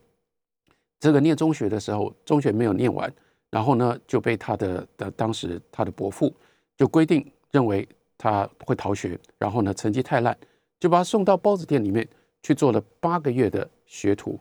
[0.99, 3.11] 这个念中学的时候，中学没有念完，
[3.49, 6.31] 然后呢就被他的的当时他的伯父
[6.77, 7.87] 就规定认为。
[8.17, 10.35] 他会逃学，然后呢，成绩太烂，
[10.79, 12.07] 就把他送到包子店里面
[12.41, 14.39] 去做了八个月的学徒。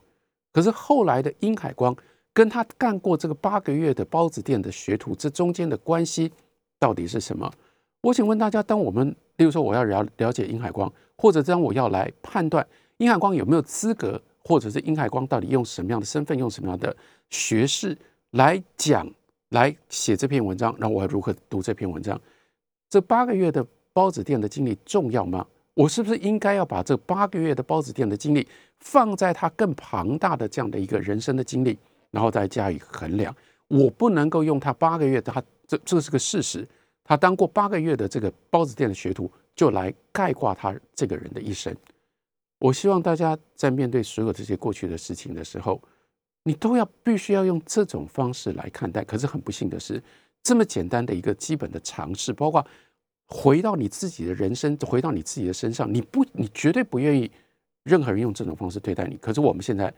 [0.53, 1.97] 可是后来的殷海光
[2.33, 6.31] 跟他干过这个八个月的包子店的学徒，这中间的关系
[6.79, 7.53] 到底是什么？
[8.01, 12.67] 我请问大家，当我们，例如说我要了了解殷海光，或者当我要来判断
[12.99, 16.95] 殷海光有没有资格，或者是殷海光到底用什么样的身份，用什么样的
[17.31, 17.97] 学识
[18.33, 19.11] 来讲，
[19.51, 22.21] 来写这篇文章，然后我要如何读这篇文章？
[22.91, 25.47] 这八个月的包子店的经历重要吗？
[25.75, 28.47] 我是不是应该要把这八个月的包子店的经历
[28.79, 31.77] 放在他更庞大的这样的一个人生的经历，
[32.13, 33.35] 然后再加以衡量？
[33.67, 36.67] 我不能够用他八个月，他这这是个事实，
[37.03, 41.75] 他当过八个月的这个包子店的学徒，就来概括他这个人的一生。
[42.61, 45.83] 我希望大家在面对所有这些过去的事情的时候，
[46.45, 49.03] 你都要必须要用这种方式来看待。
[49.03, 50.01] 可是很不幸的是，
[50.43, 52.65] 这么简单的一个基本的尝试，包括。
[53.37, 57.29] 回到你自己的人生，回到你自己的身上，你不，你绝对不愿意
[57.83, 59.17] 任何人用这种方式对待你。
[59.17, 59.93] 可是我们现在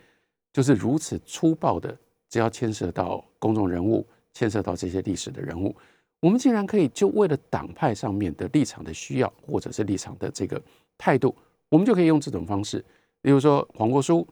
[0.54, 1.94] 就是如此粗暴的，
[2.30, 5.76] 只要牵涉到公众人物，牵涉到这些历史的人物，
[6.18, 10.60] 我们竟然可以就为了党派上面的立场的需要，或者是立场的这个
[10.96, 11.36] 态度，
[11.68, 12.82] 我们就可以用这种方式。
[13.20, 14.26] 比如说黄国书，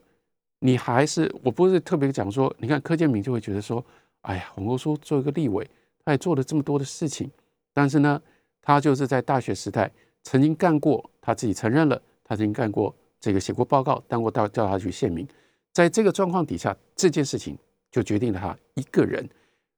[0.60, 3.84] 你还是我不是特别讲说，你看柯建明就会觉得说，
[4.22, 5.68] 哎呀，黄国书做一个立委，
[6.06, 7.30] 他也做了这么多的事情，
[7.74, 8.18] 但是呢。
[8.66, 9.90] 他就是在大学时代
[10.22, 15.28] 曾经干过，他自己承认了，他曾经干过这个写过报告，当过调调查局县民。
[15.74, 17.58] 在这个状况底下，这件事情
[17.90, 19.28] 就决定了他一个人。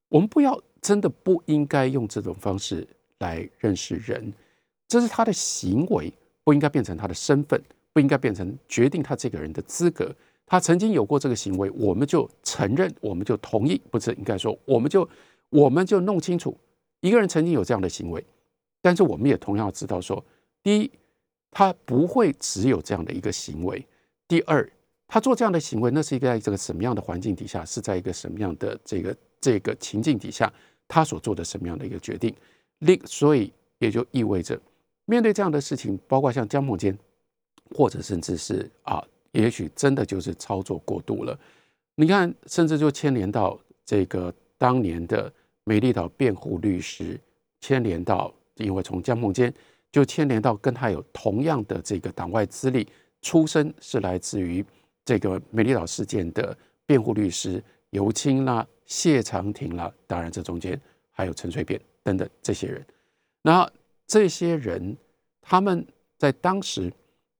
[0.08, 2.86] 我们不要真的不应该用这种方式
[3.18, 4.32] 来认识人，
[4.86, 6.12] 这是他的行为，
[6.44, 7.60] 不应该变成他的身份，
[7.92, 10.14] 不应该变成决定他这个人的资格。
[10.46, 15.08] 他曾经有过这个行为，我们就承认，我们就同意，不是应该说，我们就
[15.48, 16.56] 我们就弄清楚，
[17.00, 18.24] 一个人曾经有这样的行为。
[18.86, 20.24] 但是我们也同样知道说，
[20.62, 20.88] 第一，
[21.50, 23.84] 他不会只有这样的一个行为；
[24.28, 24.64] 第二，
[25.08, 30.52] 他做这样的行为，那是一个在这个什么样的环境底下，是在一个什么样的这个这个情境底下，
[30.86, 32.32] 他所做的什么样的一个决定。
[32.78, 34.56] 另所以也就意味着，
[35.06, 36.96] 面对这样的事情，包括像江梦坚，
[37.74, 41.36] 或者甚至是啊，也许真的就是操作过度了。
[41.96, 45.32] 你看，甚至就牵连到这个当年的
[45.64, 47.18] 美丽岛辩护律师，
[47.60, 48.32] 牵连到。
[48.64, 49.52] 因为从江梦坚
[49.92, 52.86] 就牵连到跟他有同样的这个党外资历，
[53.22, 54.64] 出身是来自于
[55.04, 60.78] 这个美丽岛事件的辩护律师尤清啦、谢长廷啦，当然这中间
[61.12, 62.84] 还有陈水扁等等这些人。
[63.42, 63.68] 那
[64.06, 64.96] 这些人
[65.40, 65.86] 他们
[66.18, 66.92] 在当时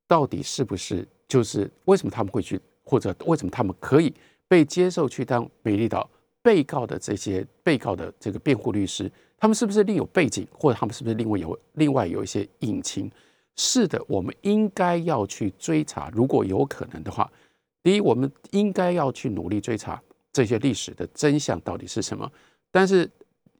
[0.06, 4.14] 到底是不是就是为什么他们会去，或者为什么他们可以
[4.48, 6.08] 被接受去当美丽岛
[6.42, 9.10] 被告的这些被告的这个辩护律师？
[9.38, 13.10] 他们是不是另有背景，或者他们是不是另外有另外有一些隐情？
[13.56, 16.10] 是的，我们应该要去追查。
[16.12, 17.30] 如果有可能的话，
[17.82, 22.30] 第一，我们应该要去努力追查这些历史的真相到底是什么。
[22.70, 23.10] 但是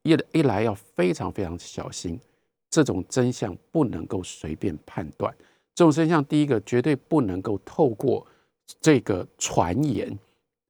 [0.02, 2.20] 一一来要非常非常小心，
[2.68, 5.34] 这种真相不能够随便判断。
[5.74, 8.26] 这种真相，第一个绝对不能够透过
[8.80, 10.18] 这个传言，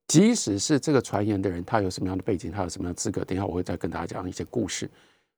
[0.09, 4.88] 即使是这个传言的人，他有什么样的背景，他有什么样的资格，等一下我会再跟大家讲一些故事。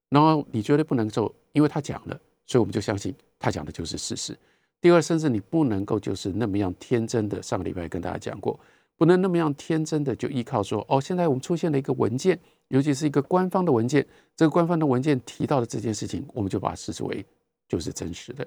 [0.09, 4.37] 然后你绝对不能够，因为他讲了，所以我们就相信他讲的就是事实。
[4.81, 8.59] 第二，甚至你不能够就是那么样天真的，上个礼拜跟大家讲过，
[8.97, 12.39] 不能那么样天真的就依靠说，哦，现在我们出现了一个文件。
[12.69, 17.25] 尤其是一个官方的文件，这个官方的文件提到的这件事情，我们就把它视之为
[17.67, 18.47] 就是真实的。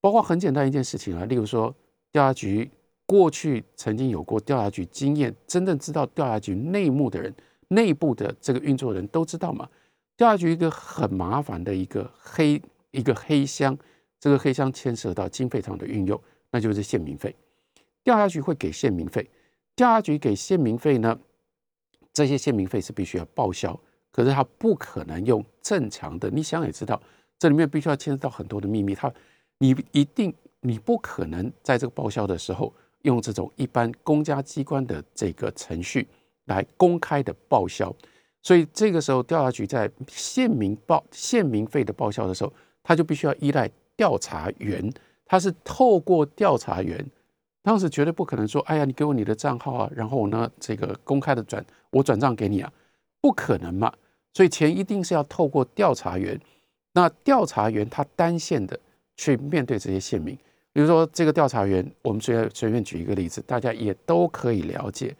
[0.00, 1.66] 包括很简单一件事情啊，例如说
[2.10, 2.70] 调查局
[3.10, 7.34] 过去曾经有过调查局经验，真正知道调查局内幕的人、
[7.66, 9.68] 内部的这个运作人都知道嘛。
[10.16, 13.76] 调查局一个很麻烦的一个黑一个黑箱，
[14.20, 17.34] 这个黑箱牵涉到经费上的运用，那就是县民费。
[18.04, 19.28] 调查局会给县民费，
[19.74, 21.18] 调查局给县民费呢？
[22.12, 23.76] 这些县民费是必须要报销，
[24.12, 26.30] 可是他不可能用正常的。
[26.30, 27.02] 你想也知道，
[27.40, 28.94] 这里面必须要牵涉到很多的秘密。
[28.94, 29.12] 他，
[29.58, 36.06] 你一定你不可能在这个报销的时候用这种一般公家机关的这个程序
[36.46, 37.94] 来公开的报销。
[38.42, 44.92] 所以这个时候，调查局在县民报县民费的报销的时候，他就必须要依赖调查员，
[45.26, 47.04] 他是透过调查员。
[47.62, 52.72] 当时绝对不可能说：“哎呀，你给我你的账号啊，然后我呢，这个公开的转，我转账给你啊，
[53.20, 53.92] 不可能嘛。”
[54.32, 56.40] 所以钱一定是要透过调查员。
[56.94, 58.80] 那调查员他单线的
[59.18, 60.36] 去面对这些县民，
[60.72, 65.14] 比如说这个调查员，我们随便随便举一个例子，大家也都可以了解。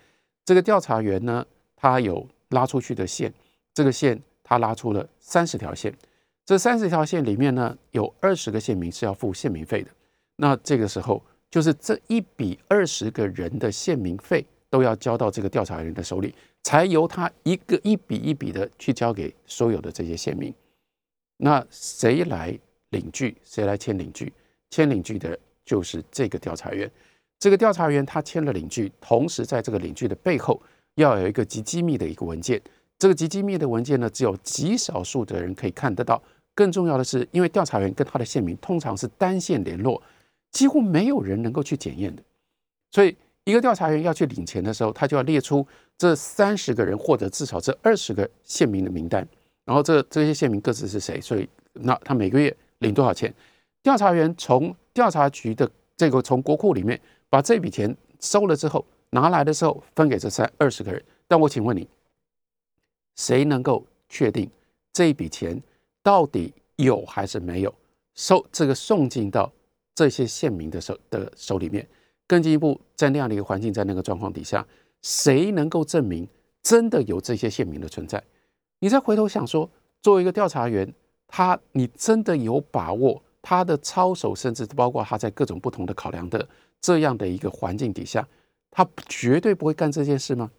[0.44, 3.32] 这个调查员呢，他有拉出去的线，
[3.74, 5.94] 这个线他拉出了三十条线，
[6.44, 9.90] 这三十条线里面呢，有二十个县民是要付县民费的。
[10.36, 11.22] 那这个时候。
[11.50, 16.32] 就是这一笔二十个人的县民费都要交到这个调查员的手里，
[16.62, 20.54] 才由他一个一笔一笔的去交给所有的这些县民。
[21.38, 22.56] 那谁来
[22.90, 23.36] 领据？
[23.42, 24.32] 谁来签领据？
[24.70, 26.90] 签领据的就是这个调查员。
[27.38, 30.60] 这个调查员他签了领据，同时在这个领据的背后
[30.94, 32.60] 要有一个极机密的一个文件。
[32.98, 36.22] 这个极机密的文件呢，只有极少数的人可以看得到。
[36.54, 40.02] 更重要的是，因为调查员跟他的县民通常是单线联络。
[40.52, 42.20] 几乎没有人能够去检验的，
[42.90, 45.64] 所以一个调查员要去领钱的时候，他就要列出
[45.96, 49.24] 这三十个人或者至少这二十个县民的名单，
[49.64, 53.32] 然后这这些县民各自是谁，所以那他每个月领多少钱？
[53.82, 61.02] 调查员从调查局的这个从国库里面把这笔钱收了之后，拿来的时候分给这三二十个人。
[61.26, 61.88] 但我请问你，
[63.16, 64.50] 谁能够确定
[64.92, 65.62] 这一笔钱
[66.02, 67.74] 到底有还是没有
[68.14, 68.44] 收？
[68.52, 69.50] 这个送进到？
[69.92, 71.86] 这些县民的手的手里面，
[72.26, 74.66] 更进一步，在那样的一个环境，在那个状况底下，
[75.02, 76.26] 谁能够证明
[76.62, 78.22] 真的有这些县民的存在？
[78.78, 79.68] 你再回头想说，
[80.00, 80.90] 作为一个调查员，
[81.28, 86.48] 他你真的有把握他的操守，甚至包括他在各种不同的考量的
[86.80, 88.26] 这样的一个环境底下，
[88.70, 90.50] 他绝对不会干这件事吗？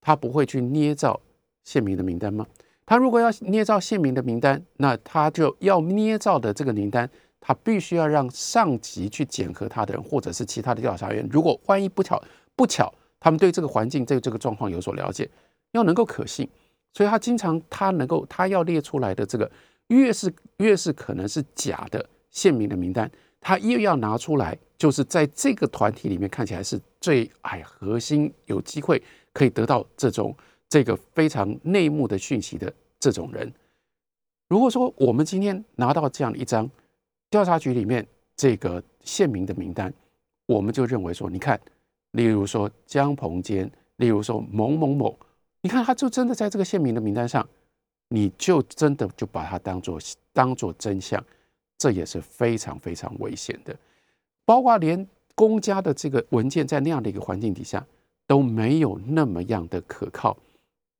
[0.00, 1.20] 他不会去捏造
[1.64, 2.46] 县民的名单吗？
[2.84, 7.08] 他如果要捏造县民的名单，那他就要捏造的这个名单。
[7.44, 11.28] 他必须要让上级去检核他的人，或者是其他的调查员。
[11.28, 12.22] 如果万一不巧
[12.54, 15.28] 不巧，他们对这个环境、对这个状况有所了解，
[15.72, 16.48] 要能够可信。
[16.92, 19.50] 所以他经常他能够他要列出来的这个，
[19.96, 29.02] 越是越是可能是假的县民的名单，他又要拿出来，就是在这个团体里面看起来是最哎核心，有机会
[29.32, 30.34] 可以得到这种
[30.68, 33.52] 这个非常内幕的讯息的这种人。
[34.48, 36.68] 如果说我们今天拿到这样一张。
[37.30, 39.90] 调查局里面这个县民的名单，
[40.44, 41.58] 我们就认为说，你看，
[42.10, 45.18] 例如说江鹏坚，例如说某某某，
[45.62, 47.48] 你看他就真的在这个县民的名单上，
[48.14, 49.98] 你就真的就把它当做
[50.34, 51.24] 当做真相，
[51.78, 53.74] 这也是非常非常危险的。
[54.44, 57.82] 包括连公家的这个文件，在那样的一个环境底下
[58.26, 60.36] 都没有那么样的可靠，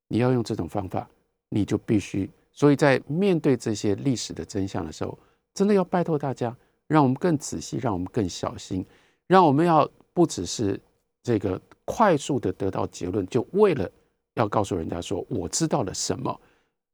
[0.08, 1.06] 你要用这种方法，
[1.50, 2.30] 你就必须。
[2.50, 5.18] 所以在面对这些历史的真相的时候，
[5.52, 6.56] 真的要拜托大家，
[6.86, 8.82] 让我们更仔细，让我们更小心，
[9.26, 10.80] 让我们要不只是
[11.22, 13.90] 这个快速的得到结论，就为了
[14.32, 16.40] 要告诉人家说我知道了什么。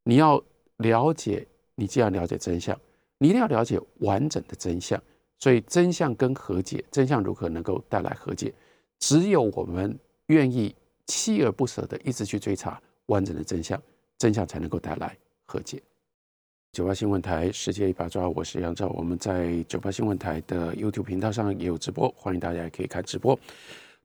[0.08, 0.42] 你要
[0.78, 2.74] 了解，你既然了解真相，
[3.18, 4.98] 你一定要了解完整的真相。
[5.38, 8.50] 所以真相跟和解，真相如何能够带来和解？
[8.98, 9.94] 只有我们
[10.28, 10.74] 愿意
[11.06, 13.78] 锲而不舍的一直去追查完整的真相，
[14.16, 15.78] 真相才能够带来和解。
[16.72, 18.88] 九八新闻台世界一把抓，我是杨照。
[18.96, 23.38] 我们在九八新闻台的 YouTube 频道上也有直播，欢迎大家也可以看直播。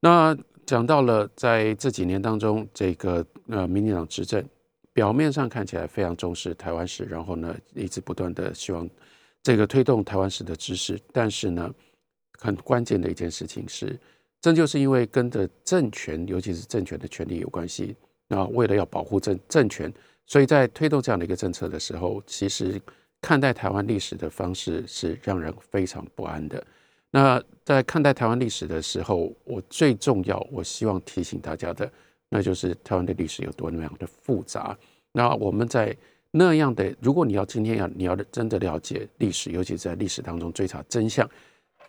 [0.02, 4.46] 那讲到了在这几年当中，这个呃民进党执政
[4.94, 8.88] 表面上看起来非常重视台湾史，然后呢，一直不断的希望
[9.42, 11.74] 这个推动台湾史的知识，但是呢，
[12.40, 14.00] 很关键的一件事情是，
[14.40, 17.96] 这就是因为跟着政权，尤其是政权的权利有关系。
[18.28, 19.92] 那为了要保护政政权，
[20.26, 22.82] 所以在推动这样的一个政策的时候，其实
[23.22, 26.64] 看待台湾历史的方式是让人非常不安的。
[27.12, 31.92] 那在看待台湾历史的时候，我最重要，我希望提醒大家的，
[32.34, 34.76] 那就是台湾的历史有多么样的复杂。
[35.12, 35.96] 那我们在
[36.32, 41.30] 那样的，如果你要今天要你要真的了解历史，尤其在历史当中追查真相，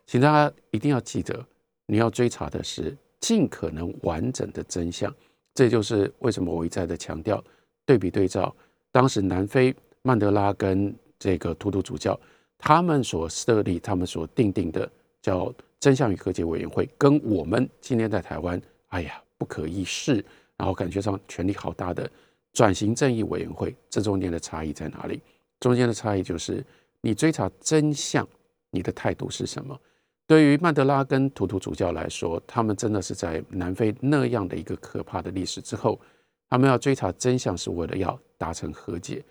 [0.07, 1.42] 请大家一定要记得，
[1.86, 5.11] 你要追查的是尽可能完整的真相。
[5.55, 7.42] 这就是为什么我一再的强调
[7.86, 8.55] 对比对照，
[8.92, 12.20] 当时南非曼德拉跟这个图图主教
[12.59, 14.90] 他们所设立、他们所定定的。
[15.24, 20.24] 叫真相与和解委员会，跟我们今天在台湾，哎呀不可一世，
[20.57, 22.11] 然后感觉上权力好大的
[22.53, 25.20] 转型正义委员会，这中间的差异在哪里？
[25.61, 26.64] 中间的差异就是
[27.01, 28.26] 你追查真相，
[28.70, 29.78] 你的态度是什么？
[30.26, 36.01] 对于曼德拉跟图图主教来说，他们真的是在南非那样的一个可怕的历史之后，
[36.49, 39.22] 他们要追查真相，是为了要达成和解。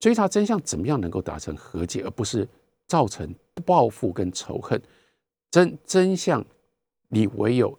[0.00, 2.48] 追查真相怎么样能够达成和解，而不是
[2.86, 3.32] 造成
[3.64, 4.80] 报复跟仇恨？
[5.50, 6.44] 真真相，
[7.08, 7.78] 你唯有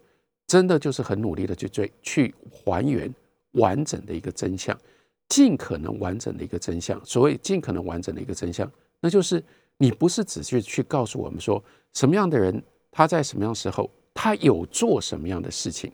[0.52, 3.10] 真的就是很努力的去追，去还原
[3.52, 4.78] 完整的一个真相，
[5.26, 7.02] 尽可能完整的一个真相。
[7.06, 9.42] 所谓尽可能完整的一个真相，那就是
[9.78, 15.90] 你不是只是去告诉我们说什么样的人他在什么样时候他有做什么样的事情，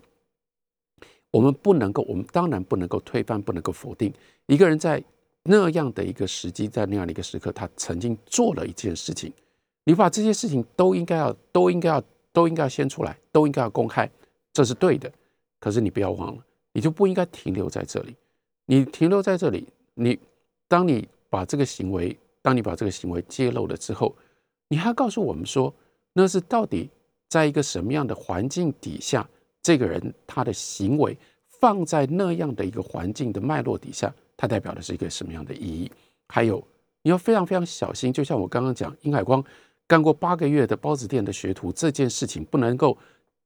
[1.30, 4.12] 我们不能够，我们当然不能够推翻，不能够否定
[4.46, 5.00] 一个人在
[5.44, 9.32] 那样的一个时机，在那样的一个时刻，他曾经做了一件事情。
[9.84, 12.02] 你把这些事情都应该要，都应该要，
[12.32, 14.10] 都应该要先出来，都应该要公开，
[14.58, 15.08] 这是对的。
[15.60, 18.16] 可是你不要忘了，你就不应该停留在这里。
[18.66, 20.18] 你停留在这里，你
[20.66, 24.12] 当你把这个行为，当你把这个行为揭露了之后，
[24.66, 25.72] 你还告诉我们说，
[26.12, 26.90] 那是到底
[27.28, 29.24] 在一个什么样的环境底下，
[29.62, 35.88] 这个人他的行为放在那样的一个环境的脉络底下，它代表的是一个什么样的意义？
[36.26, 36.60] 还有，
[37.02, 38.12] 你要非常非常小心。
[38.12, 39.44] 就像我刚刚讲，殷海光。
[39.86, 42.94] 干过八个月的包子店的学徒，这件事情不能够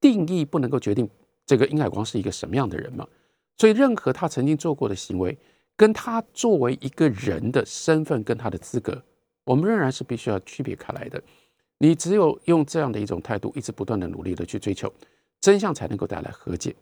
[0.02, 1.08] 定义，不能够决定
[1.46, 3.08] 这个殷海光是一个什么样的人嘛？
[3.56, 5.38] 所以，任何他曾经做过的行为，
[5.76, 9.00] 跟他作为一个人的身份跟他的资格，
[9.44, 11.22] 我们仍然是必须要区别开来的。
[11.78, 14.92] 你只有用这样的一种态度，一直不断的努力的去追求
[15.40, 16.74] 真相，才能够带来和解。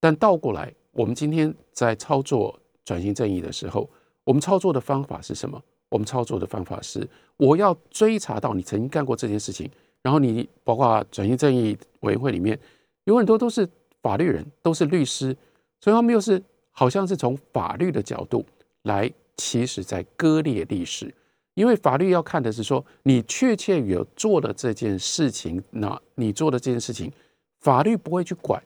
[0.00, 3.88] 但倒过来，我们今天在操作转型正义的时候，
[4.24, 5.62] 我们操作的方法是什么？
[5.90, 7.06] 我们操作的方法是，
[7.36, 9.70] 我要追查到你曾经干过这件事情，
[10.02, 12.58] 然后你包括转型正义委员会里面
[13.04, 13.68] 有很多都是
[14.02, 15.36] 法律人，都是律师，
[15.80, 16.42] 所以他们又是
[16.72, 18.44] 好像是从法律的角度
[18.82, 21.14] 来，其实在割裂历史，
[21.54, 27.12] 因为法律要看的是说你确切有做的这件事情，那你做的这件事情，
[27.60, 28.60] 法律不会去管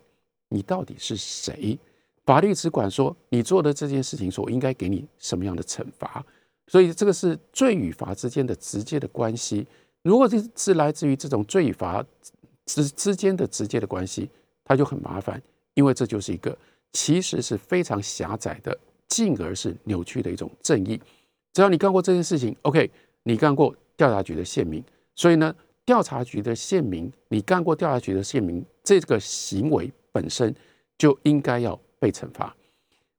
[0.49, 1.79] 你到底是谁，
[2.25, 6.25] 法律只管说你做的这件事情，所应该给你什么样的惩罚。
[6.69, 9.67] 所以这个是罪与罚之间的直接的关系。
[10.07, 12.05] 如果这是来自于这种罪罚
[12.65, 14.31] 之之间的直接的关系，
[14.65, 15.43] 它就很麻烦，
[15.75, 16.57] 因为这就是一个
[16.93, 18.79] 其实是非常狭窄的，
[19.09, 21.01] 进而是扭曲的一种正义。
[21.53, 22.89] 只要你干过这件事情，OK，
[23.25, 24.81] 你干过调查局的县民，
[25.17, 25.53] 所以呢，
[25.85, 30.55] 调查局的县民，你干过调查局的县民，这个行为本身
[30.97, 32.55] 就应该要被惩罚。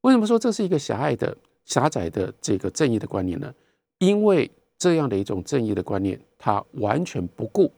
[0.02, 1.36] 为什么说这是一个狭隘的？
[1.66, 3.54] 狭窄的这个正义的观念呢？
[3.98, 7.72] 因为这样的一种正义的观念，他完全不顾，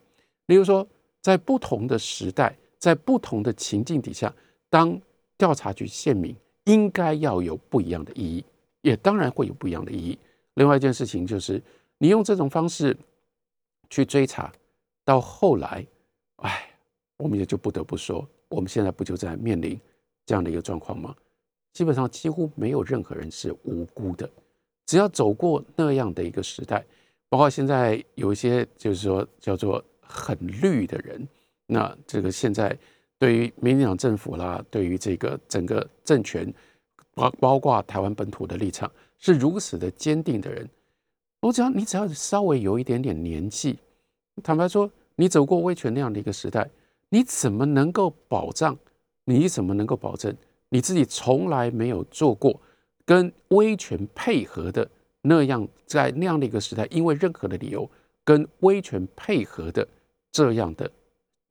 [0.48, 0.86] 例如说，
[1.22, 4.34] 在不同的时代，在不同的情境底下，
[4.70, 5.00] 当
[5.38, 6.36] 调查局县民
[6.66, 8.44] 应该要有不一样的意义，
[8.82, 10.18] 也当然会有不一样的意义。
[10.56, 11.62] 另外一件事情就是，
[11.98, 12.96] 你用这种方式
[13.90, 14.52] 去追查，
[15.06, 15.86] 到后来，
[16.38, 16.70] 哎，
[17.18, 19.80] 我们也就不得不说，我们现在不就在面临
[20.26, 21.16] 这样的一个状况吗？
[21.72, 24.30] 基本上几乎没有任何人是无辜的，
[24.90, 26.84] 只要走过那样的一个时代，
[27.30, 31.28] 包括现在有一些就是说叫做很绿的人，
[31.68, 32.76] 那这个现在
[33.20, 36.52] 对于民进党政府啦，对于这个整个政权，
[37.14, 40.68] 包包括台湾本土的立场是如此的坚定的人，
[41.42, 43.78] 我只要你只要稍微有一点点年纪，
[44.42, 46.68] 坦白说，你走过威权那样的一个时代，
[47.10, 48.76] 你怎么能够保障？
[49.26, 50.36] 你怎么能够保证？
[50.70, 52.60] 你自己从来没有做过
[53.10, 54.88] 跟威权配合的
[55.24, 57.90] 那样，在那样的一个时代，因为任何的理由
[58.24, 59.88] 跟威权配合的
[60.32, 60.88] 这样的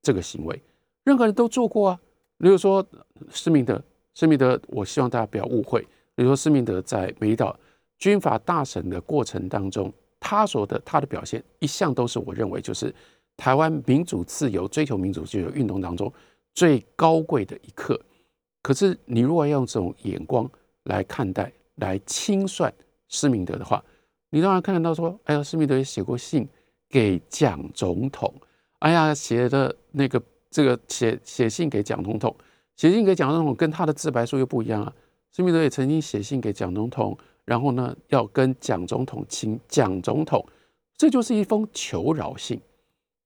[0.00, 0.62] 这个行为，
[1.02, 2.00] 任何人都做过啊。
[2.38, 2.86] 比如说
[3.28, 3.82] 施明德，
[4.14, 5.80] 施明德，我希望大家不要误会
[6.14, 7.58] 比如说施明德在美岛
[7.98, 12.94] 军阀大审的过程当中，他说的他的表现一向都是我认为就是
[13.36, 16.12] 台湾民主自由、追求民主自由运动当中
[16.54, 18.00] 最高贵的一刻。
[18.62, 20.48] 可是你如果要用这种眼光
[20.88, 22.72] 来看待、来清算
[23.08, 23.82] 施明德的话，
[24.30, 26.48] 你当然看得到说，哎呀，施明德也写过信
[26.88, 28.32] 给蒋总统，
[28.80, 30.20] 哎呀，写的那个
[30.50, 32.34] 这个写写信给蒋总统，
[32.76, 34.92] 写信给蒋总统跟他的自白书又不一样啊。
[35.30, 40.44] 施明德也曾经写信给蒋总统，然后呢，要跟蒋总统请蒋总统，
[40.96, 42.60] 这就是一封求饶信。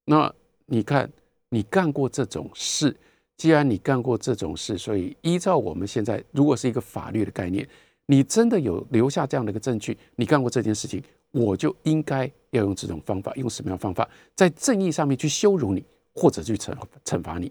[0.04, 0.32] 那
[0.66, 1.10] 你看，
[1.48, 2.96] 你干过这种事，
[3.42, 7.68] 既然你干过这种事，所以依照我们现在如果是一个法律的概念。
[8.06, 9.98] 你真的有留下这样的一个证据？
[10.14, 15.84] 你干过这件事情，我就应该要用这种方法，用什么样的方法，在正义上面去羞辱你，
[16.14, 16.72] 或者去惩
[17.04, 17.50] 惩罚你。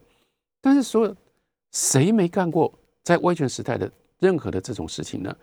[0.62, 1.14] 但是，所有
[1.74, 2.72] 谁没干过
[3.04, 5.36] 在威权时代的任何的这种事情呢？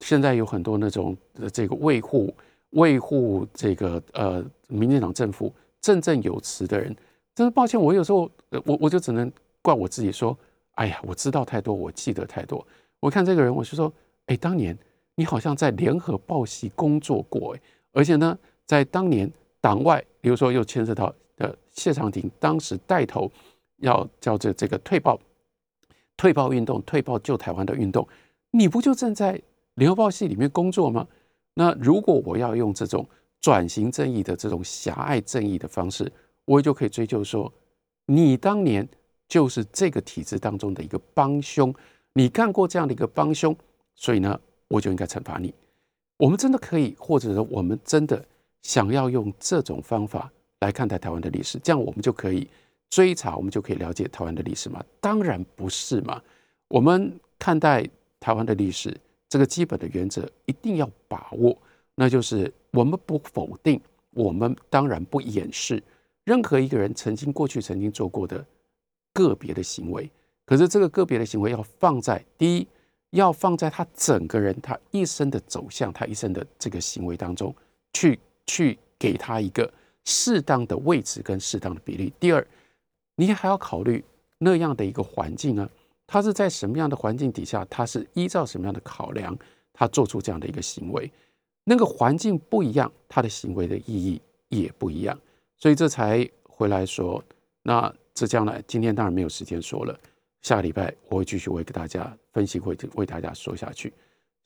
[0.00, 1.14] 现在有很多那种
[1.52, 2.34] 这个维护
[2.70, 6.96] 维护这个呃民进党政府振振有词的人，
[7.34, 8.30] 真是抱歉，我有时候
[8.64, 9.30] 我我就只能
[9.62, 10.36] 怪我自己说，
[10.72, 12.66] 哎呀，我知道太多，我记得太多。
[12.98, 13.92] 我看这个人，我就说。
[14.26, 14.78] 哎，当年
[15.16, 19.28] 你好像在联合报系工作过，哎，而且呢，在当年
[19.60, 23.28] 党外，比如说又牵涉到呃谢长廷，当时带头
[23.78, 25.18] 要叫这这个退报、
[26.16, 28.06] 退报运动、退报救台湾的运动，
[28.52, 29.40] 你不就正在
[29.74, 31.04] 联合报系里面工作吗？
[31.54, 33.04] 那如果我要用这种
[33.40, 36.12] 转型正义的这种狭隘正义的方式，
[36.44, 37.52] 我也就可以追究说，
[38.06, 38.88] 你当年
[39.30, 41.72] 就是这个体制当中的一个帮凶，
[42.12, 43.56] 你干过这样的一个帮凶。
[43.94, 45.54] 所以呢，我就应该惩罚你。
[46.16, 48.22] 我们真的可以，或者说我们真的
[48.62, 52.48] 想要用这种方法来看待台湾的历史，这样我们就可以
[52.90, 54.84] 追查，我们就可以了解台湾的历史吗？
[55.00, 56.20] 当然不是嘛。
[56.68, 58.94] 我们看待台湾的历史，
[59.28, 61.56] 这个基本的原则一定要把握，
[61.94, 65.80] 那就是我们不否定，我们当然不掩饰
[66.24, 68.44] 任何一个人曾经过去曾经做过的
[69.28, 70.10] 个别的行为。
[70.44, 72.66] 可是这个个别的行为要放在第一。
[73.14, 77.52] 要放在他整个人他一生的走向，他一生的这个行为当中
[77.92, 78.16] 去
[78.46, 79.68] 去给他一个
[80.04, 82.12] 适当的位置跟适当的比例。
[82.20, 82.46] 第二，
[83.16, 84.04] 你还要考虑
[84.38, 85.68] 那样的一个环境呢？
[86.06, 87.66] 他是在什么样的环境底下？
[87.68, 89.36] 他是依照什么样的考量，
[89.72, 91.10] 他做出这样的一个行为？
[91.64, 95.18] 那个环境不一样，他的行为的意义也不一样。
[95.56, 97.20] 所以这才回来说，
[97.64, 99.98] 那这将来今天当然没有时间说了。
[100.42, 103.92] 下个礼拜我会继续为大家分析，会为大家说下去。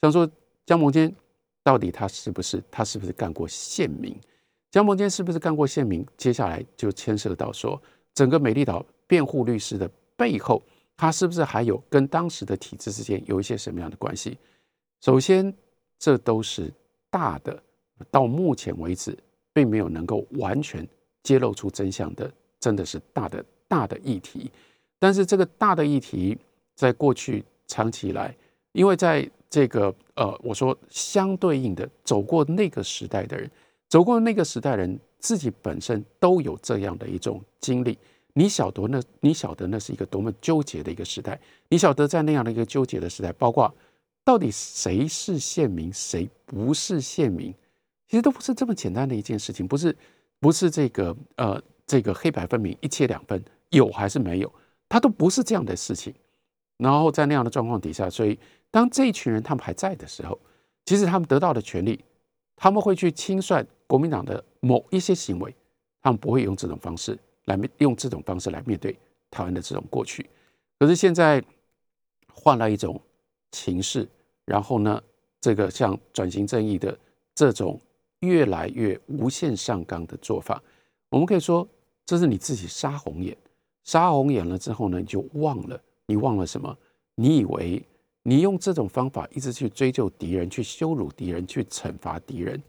[0.03, 0.29] 像说
[0.67, 1.15] 江鹏坚
[1.63, 4.17] 到底他是不是他是不是干过县民？
[4.71, 6.05] 江鹏坚是不是干过县民？
[6.17, 7.81] 接下来就牵涉到说
[8.13, 10.63] 整个美丽岛辩护律师的背后，
[10.97, 14.37] 他是不是还有跟当时的体制之间有一些什么样的关系？
[15.01, 15.55] 首先，
[15.99, 16.73] 这都是
[17.11, 17.63] 大的，
[18.11, 19.17] 到目前为止
[19.53, 20.87] 并没有能够完全
[21.23, 23.45] 揭露出真相的，真的是大的
[23.75, 24.51] 大的议题。
[25.01, 26.39] 但是这个大的议题，
[26.77, 28.35] 在过去长期以来，
[28.73, 33.51] 因为在这个呃，我说相对应的走过那个时代的人，
[33.89, 37.99] 走过那个时代人自己本身都有这样的一种经历。
[38.33, 41.39] 你晓得那，你晓得那是一个多么纠结的一个时代。
[41.69, 43.73] 你晓得在那样的一个纠结的时代，包括
[44.25, 47.55] 到底谁是县民，谁不是县民，
[48.09, 49.95] 其实都不是这么简单的一件事情，不是
[50.41, 53.41] 不是这个呃这个黑白分明一切两分，
[53.71, 54.53] 有还是没有。
[54.89, 56.15] 他都不是这样的事情，
[56.77, 58.39] 然后在那样的状况底下，所以
[58.71, 60.39] 当这一群人他们还在的时候，
[60.85, 62.05] 其实他们得到的权利，
[62.55, 65.53] 他们会去清算国民党的某一些行为，
[66.01, 68.97] 他们不会用这种方式来面用这种方式来面对
[69.31, 70.29] 台湾的这种过去。
[70.79, 71.43] 可是现在
[72.33, 73.01] 换了一种
[73.53, 74.07] 形式，
[74.45, 75.03] 然后呢，
[75.41, 76.97] 这个像转型正义的
[77.35, 77.81] 这种
[78.21, 80.63] 越来越无限上纲的做法，
[81.09, 81.67] 我们可以说
[82.07, 83.37] 这是你自己杀红眼。
[83.85, 86.77] 杀红眼了之后呢，你就忘了，你忘了什么？
[87.15, 87.83] 你以为
[88.23, 92.61] 你用这种方法一直去追究敌人、去羞辱敌人、去惩罚敌人，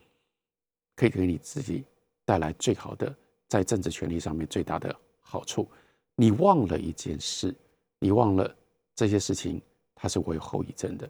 [0.96, 1.84] 可以给你自己
[2.26, 3.16] 带来最好的
[3.48, 5.68] 在政治权利上面最大的好处。
[6.16, 7.56] 你忘了一件事，
[8.00, 8.54] 你忘了
[8.94, 9.62] 这些事情
[9.96, 11.10] 它是会有后遗症的。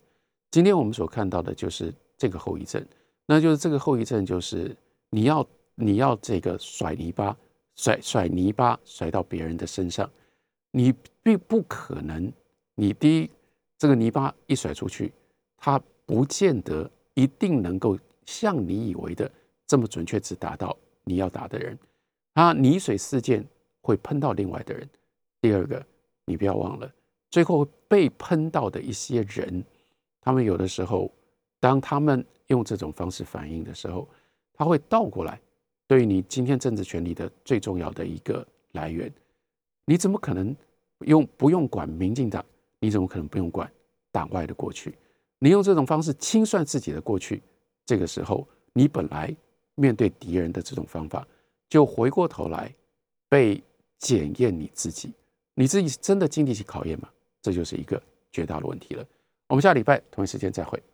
[0.51, 2.85] 今天我们所看到的就是这个后遗症，
[3.25, 4.75] 那就是这个后遗症就是
[5.09, 7.35] 你要你要这个甩泥巴。
[7.75, 10.09] 甩甩泥巴甩到别人的身上，
[10.71, 12.31] 你并不可能。
[12.75, 13.29] 你第一，
[13.77, 15.13] 这个泥巴一甩出去，
[15.57, 19.29] 它不见得一定能够像你以为的
[19.65, 21.77] 这么准确，只打到你要打的人。
[22.33, 23.45] 啊，泥水事件
[23.81, 24.89] 会喷到另外的人。
[25.39, 25.85] 第二个，
[26.25, 26.91] 你不要忘了，
[27.29, 29.63] 最后被喷到的一些人，
[30.19, 31.09] 他们有的时候，
[31.59, 34.07] 当他们用这种方式反应的时候，
[34.53, 35.39] 他会倒过来，
[35.87, 39.11] 对于你今天政治权力的最重要的一个来源，
[39.85, 40.55] 你怎么可能
[41.01, 42.43] 用不用管民进党？
[42.79, 43.71] 你怎么可能不用管
[44.11, 44.95] 党外的过去？
[45.39, 47.41] 你用这种方式清算自己的过去，
[47.85, 49.35] 这个时候你本来
[49.75, 51.27] 面对敌人的这种方法，
[51.69, 52.73] 就回过头来
[53.29, 53.61] 被
[53.99, 55.13] 检验你自己，
[55.53, 57.09] 你自己真的经得起考验吗？
[57.41, 59.05] 这就是一个绝大的问题了。
[59.47, 60.81] 我们下礼拜同一时间再会。